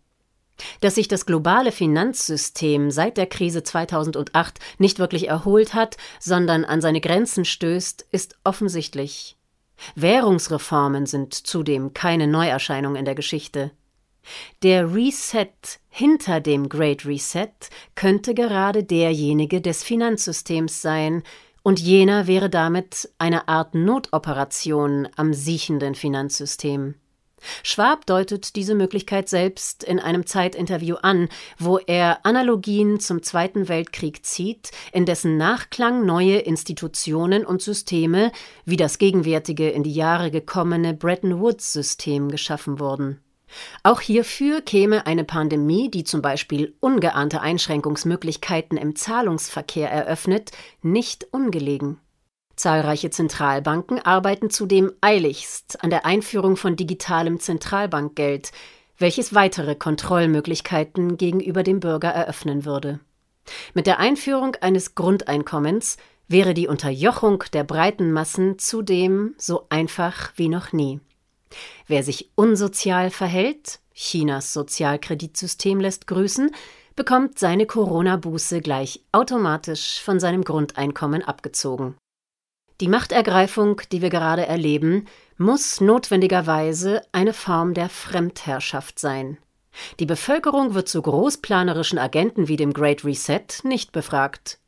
Dass 0.80 0.94
sich 0.94 1.08
das 1.08 1.26
globale 1.26 1.72
Finanzsystem 1.72 2.90
seit 2.90 3.16
der 3.16 3.26
Krise 3.26 3.62
2008 3.62 4.58
nicht 4.78 4.98
wirklich 4.98 5.28
erholt 5.28 5.74
hat, 5.74 5.96
sondern 6.20 6.64
an 6.64 6.80
seine 6.80 7.00
Grenzen 7.00 7.44
stößt, 7.44 8.06
ist 8.10 8.36
offensichtlich. 8.44 9.36
Währungsreformen 9.94 11.06
sind 11.06 11.34
zudem 11.34 11.92
keine 11.94 12.26
Neuerscheinung 12.26 12.96
in 12.96 13.04
der 13.04 13.14
Geschichte. 13.14 13.72
Der 14.62 14.94
Reset 14.94 15.48
hinter 15.88 16.40
dem 16.40 16.68
Great 16.68 17.04
Reset 17.04 17.50
könnte 17.94 18.34
gerade 18.34 18.84
derjenige 18.84 19.60
des 19.60 19.82
Finanzsystems 19.82 20.80
sein, 20.80 21.22
und 21.64 21.78
jener 21.78 22.26
wäre 22.26 22.50
damit 22.50 23.12
eine 23.18 23.46
Art 23.46 23.76
Notoperation 23.76 25.08
am 25.14 25.32
siechenden 25.32 25.94
Finanzsystem. 25.94 26.96
Schwab 27.62 28.07
deutet 28.07 28.57
diese 28.57 28.74
Möglichkeit 28.74 29.28
selbst 29.28 29.85
in 29.85 29.98
einem 29.98 30.26
Zeitinterview 30.26 30.96
an, 30.96 31.28
wo 31.59 31.78
er 31.78 32.24
Analogien 32.24 33.00
zum 33.00 33.22
Zweiten 33.22 33.68
Weltkrieg 33.68 34.24
zieht, 34.24 34.70
in 34.92 35.07
dessen 35.07 35.37
Nachklang 35.37 36.07
neue 36.07 36.38
Institutionen 36.38 37.44
und 37.44 37.62
Systeme 37.62 38.33
wie 38.64 38.76
das 38.76 38.98
gegenwärtige 38.98 39.70
in 39.70 39.83
die 39.83 39.94
Jahre 39.94 40.31
gekommene 40.31 40.94
Bretton 40.94 41.40
Woods-System 41.40 42.31
geschaffen 42.31 42.78
wurden. 42.78 43.20
Auch 43.83 44.00
hierfür 44.00 44.61
käme 44.61 45.07
eine 45.07 45.24
Pandemie, 45.24 45.90
die 45.90 46.05
zum 46.05 46.22
Beispiel 46.22 46.74
ungeahnte 46.81 47.40
Einschränkungsmöglichkeiten 47.40 48.78
im 48.78 48.96
Zahlungsverkehr 48.96 49.90
eröffnet, 49.90 50.52
nicht 50.83 51.26
ungelegen. 51.33 51.98
Zahlreiche 52.56 53.10
Zentralbanken 53.10 53.98
arbeiten 53.98 54.50
zudem 54.50 54.92
eiligst 55.00 55.82
an 55.82 55.90
der 55.90 56.06
Einführung 56.06 56.56
von 56.56 56.76
digitalem 56.76 57.40
Zentralbankgeld, 57.40 58.52
welches 58.98 59.34
weitere 59.34 59.74
Kontrollmöglichkeiten 59.74 61.16
gegenüber 61.16 61.62
dem 61.62 61.80
Bürger 61.80 62.10
eröffnen 62.10 62.64
würde. 62.64 63.00
Mit 63.74 63.86
der 63.86 63.98
Einführung 63.98 64.56
eines 64.60 64.94
Grundeinkommens 64.94 65.96
wäre 66.28 66.54
die 66.54 66.68
Unterjochung 66.68 67.44
der 67.52 67.64
breiten 67.64 68.12
Massen 68.12 68.58
zudem 68.58 69.34
so 69.38 69.66
einfach 69.68 70.32
wie 70.36 70.48
noch 70.48 70.72
nie. 70.72 71.00
Wer 71.86 72.02
sich 72.02 72.30
unsozial 72.34 73.10
verhält, 73.10 73.80
Chinas 73.92 74.52
Sozialkreditsystem 74.52 75.80
lässt 75.80 76.06
grüßen, 76.06 76.50
bekommt 76.96 77.38
seine 77.38 77.66
Corona-Buße 77.66 78.60
gleich 78.60 79.04
automatisch 79.12 80.00
von 80.00 80.20
seinem 80.20 80.44
Grundeinkommen 80.44 81.22
abgezogen. 81.22 81.96
Die 82.80 82.88
Machtergreifung, 82.88 83.80
die 83.92 84.02
wir 84.02 84.11
gerade 84.11 84.46
erleben, 84.46 85.06
muss 85.37 85.80
notwendigerweise 85.80 87.02
eine 87.12 87.32
Form 87.32 87.74
der 87.74 87.88
Fremdherrschaft 87.88 88.98
sein. 88.98 89.38
Die 90.00 90.06
Bevölkerung 90.06 90.74
wird 90.74 90.88
zu 90.88 91.00
großplanerischen 91.00 91.98
Agenten 91.98 92.48
wie 92.48 92.56
dem 92.56 92.72
Great 92.72 93.04
Reset 93.04 93.46
nicht 93.64 93.92
befragt. 93.92 94.58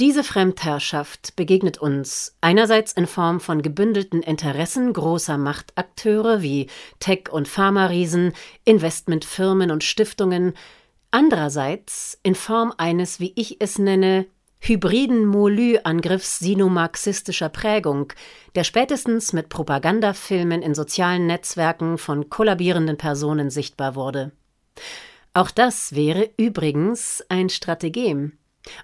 Diese 0.00 0.24
Fremdherrschaft 0.24 1.36
begegnet 1.36 1.78
uns 1.78 2.36
einerseits 2.40 2.92
in 2.92 3.06
Form 3.06 3.40
von 3.40 3.62
gebündelten 3.62 4.22
Interessen 4.22 4.92
großer 4.92 5.38
Machtakteure 5.38 6.42
wie 6.42 6.68
Tech- 6.98 7.32
und 7.32 7.48
Pharma-Riesen, 7.48 8.32
Investmentfirmen 8.64 9.70
und 9.70 9.84
Stiftungen, 9.84 10.54
andererseits 11.10 12.18
in 12.22 12.34
Form 12.34 12.74
eines, 12.76 13.20
wie 13.20 13.32
ich 13.36 13.60
es 13.60 13.78
nenne, 13.78 14.26
hybriden 14.60 15.26
Molü-Angriffs 15.26 16.38
sinomarxistischer 16.38 17.48
Prägung, 17.48 18.12
der 18.54 18.64
spätestens 18.64 19.32
mit 19.32 19.48
Propagandafilmen 19.48 20.62
in 20.62 20.74
sozialen 20.74 21.26
Netzwerken 21.26 21.98
von 21.98 22.30
kollabierenden 22.30 22.96
Personen 22.96 23.50
sichtbar 23.50 23.94
wurde. 23.94 24.32
Auch 25.34 25.50
das 25.50 25.94
wäre 25.94 26.30
übrigens 26.36 27.24
ein 27.28 27.48
Strategem. 27.48 28.38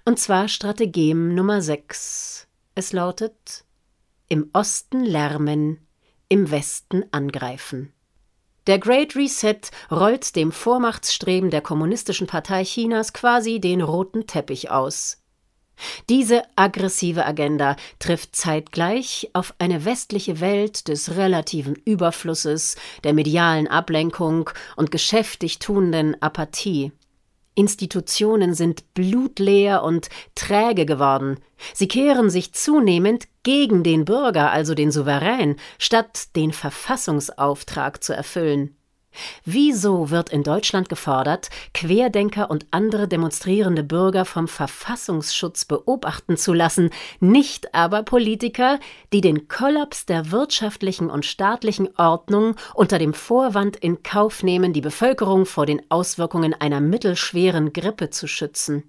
Und 0.05 0.19
zwar 0.19 0.49
Strategem 0.49 1.35
Nummer 1.35 1.63
6. 1.63 2.49
Es 2.75 2.93
lautet 2.93 3.65
Im 4.29 4.51
Osten 4.53 5.05
lärmen, 5.05 5.87
im 6.29 6.51
Westen 6.51 7.05
angreifen. 7.11 7.93
Der 8.67 8.79
Great 8.79 9.17
Reset 9.17 9.61
rollt 9.91 10.37
dem 10.37 10.53
Vormachtsstreben 10.53 11.51
der 11.51 11.63
Kommunistischen 11.63 12.27
Partei 12.27 12.65
Chinas 12.65 13.13
quasi 13.13 13.59
den 13.59 13.81
roten 13.81 14.27
Teppich 14.27 14.71
aus. 14.71 15.20
Diese 16.09 16.43
aggressive 16.57 17.25
Agenda 17.27 17.77
trifft 17.99 18.37
zeitgleich 18.37 19.31
auf 19.33 19.55
eine 19.59 19.85
westliche 19.85 20.41
Welt 20.41 20.89
des 20.89 21.17
relativen 21.17 21.75
Überflusses, 21.75 22.77
der 23.05 23.13
medialen 23.13 23.69
Ablenkung 23.69 24.51
und 24.77 24.91
geschäftig 24.91 25.59
tuenden 25.59 26.21
Apathie. 26.23 26.93
Institutionen 27.55 28.55
sind 28.55 28.95
blutleer 28.95 29.83
und 29.83 30.09
träge 30.35 30.87
geworden. 30.87 31.39
Sie 31.75 31.89
kehren 31.89 32.31
sich 32.31 32.55
zunehmend 32.55 33.29
gegen 33.43 33.83
den 33.83 34.05
Bürger, 34.05 34.51
also 34.51 34.75
den 34.75 34.91
Souverän, 34.91 35.57
statt 35.79 36.35
den 36.37 36.53
Verfassungsauftrag 36.53 38.03
zu 38.03 38.15
erfüllen. 38.15 38.77
Wieso 39.45 40.11
wird 40.11 40.31
in 40.31 40.43
Deutschland 40.43 40.89
gefordert, 40.89 41.51
Querdenker 41.75 42.51
und 42.51 42.67
andere 42.71 43.09
demonstrierende 43.09 43.83
Bürger 43.83 44.25
vom 44.25 44.49
Verfassungsschutz 44.49 45.65
beobachten 45.65 46.37
zu 46.37 46.53
lassen, 46.53 46.91
nicht 47.19 47.75
aber 47.75 48.03
Politiker, 48.03 48.79
die 49.13 49.21
den 49.21 49.49
Kollaps 49.49 50.07
der 50.07 50.31
wirtschaftlichen 50.31 51.11
und 51.11 51.27
staatlichen 51.27 51.89
Ordnung 51.99 52.55
unter 52.75 52.99
dem 52.99 53.15
Vorwand 53.15 53.77
in 53.77 54.03
Kauf 54.03 54.43
nehmen, 54.43 54.73
die 54.73 54.81
Bevölkerung 54.81 55.47
vor 55.47 55.67
den 55.67 55.83
Auswirkungen 55.91 56.55
einer 56.55 56.81
mittelschweren 56.81 57.73
Grippe 57.73 58.11
zu 58.11 58.27
schützen? 58.27 58.85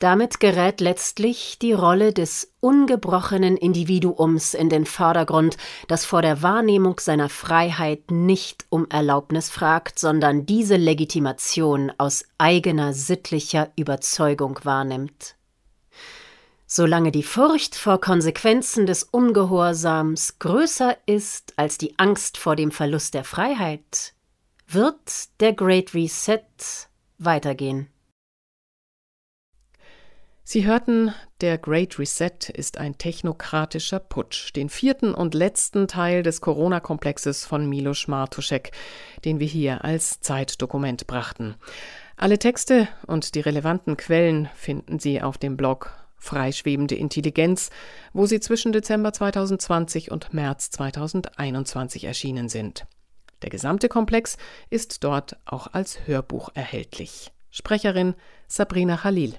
Damit 0.00 0.40
gerät 0.40 0.80
letztlich 0.80 1.58
die 1.60 1.72
Rolle 1.72 2.12
des 2.12 2.52
ungebrochenen 2.60 3.56
Individuums 3.56 4.52
in 4.52 4.68
den 4.68 4.86
Vordergrund, 4.86 5.56
das 5.86 6.04
vor 6.04 6.20
der 6.20 6.42
Wahrnehmung 6.42 6.98
seiner 6.98 7.28
Freiheit 7.28 8.10
nicht 8.10 8.66
um 8.70 8.86
Erlaubnis 8.90 9.50
fragt, 9.50 9.98
sondern 9.98 10.46
diese 10.46 10.76
Legitimation 10.76 11.92
aus 11.96 12.24
eigener 12.38 12.92
sittlicher 12.92 13.70
Überzeugung 13.76 14.58
wahrnimmt. 14.64 15.36
Solange 16.66 17.12
die 17.12 17.22
Furcht 17.22 17.76
vor 17.76 18.00
Konsequenzen 18.00 18.86
des 18.86 19.04
Ungehorsams 19.04 20.40
größer 20.40 20.96
ist 21.06 21.52
als 21.56 21.78
die 21.78 21.96
Angst 21.98 22.36
vor 22.36 22.56
dem 22.56 22.72
Verlust 22.72 23.14
der 23.14 23.22
Freiheit, 23.22 24.14
wird 24.66 25.40
der 25.40 25.52
Great 25.52 25.94
Reset 25.94 26.42
weitergehen. 27.18 27.93
Sie 30.46 30.66
hörten, 30.66 31.14
der 31.40 31.56
Great 31.56 31.98
Reset 31.98 32.50
ist 32.52 32.76
ein 32.76 32.98
technokratischer 32.98 33.98
Putsch, 33.98 34.54
den 34.54 34.68
vierten 34.68 35.14
und 35.14 35.32
letzten 35.32 35.88
Teil 35.88 36.22
des 36.22 36.42
Corona-Komplexes 36.42 37.46
von 37.46 37.66
Milos 37.66 38.08
Martuszek, 38.08 38.70
den 39.24 39.40
wir 39.40 39.46
hier 39.46 39.84
als 39.84 40.20
Zeitdokument 40.20 41.06
brachten. 41.06 41.54
Alle 42.18 42.38
Texte 42.38 42.88
und 43.06 43.34
die 43.34 43.40
relevanten 43.40 43.96
Quellen 43.96 44.50
finden 44.54 44.98
Sie 44.98 45.22
auf 45.22 45.38
dem 45.38 45.56
Blog 45.56 45.90
Freischwebende 46.18 46.94
Intelligenz, 46.94 47.70
wo 48.12 48.26
sie 48.26 48.40
zwischen 48.40 48.72
Dezember 48.72 49.14
2020 49.14 50.10
und 50.10 50.34
März 50.34 50.70
2021 50.70 52.04
erschienen 52.04 52.50
sind. 52.50 52.86
Der 53.42 53.50
gesamte 53.50 53.88
Komplex 53.88 54.36
ist 54.68 55.04
dort 55.04 55.36
auch 55.46 55.72
als 55.72 56.06
Hörbuch 56.06 56.50
erhältlich. 56.54 57.32
Sprecherin 57.50 58.14
Sabrina 58.46 58.98
Khalil. 58.98 59.38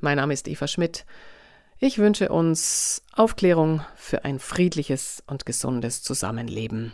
Mein 0.00 0.16
Name 0.16 0.34
ist 0.34 0.48
Eva 0.48 0.66
Schmidt. 0.66 1.04
Ich 1.78 1.98
wünsche 1.98 2.28
uns 2.28 3.02
Aufklärung 3.12 3.84
für 3.96 4.24
ein 4.24 4.38
friedliches 4.38 5.22
und 5.26 5.46
gesundes 5.46 6.02
Zusammenleben. 6.02 6.92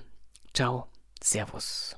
Ciao, 0.55 0.87
Servus. 1.23 1.98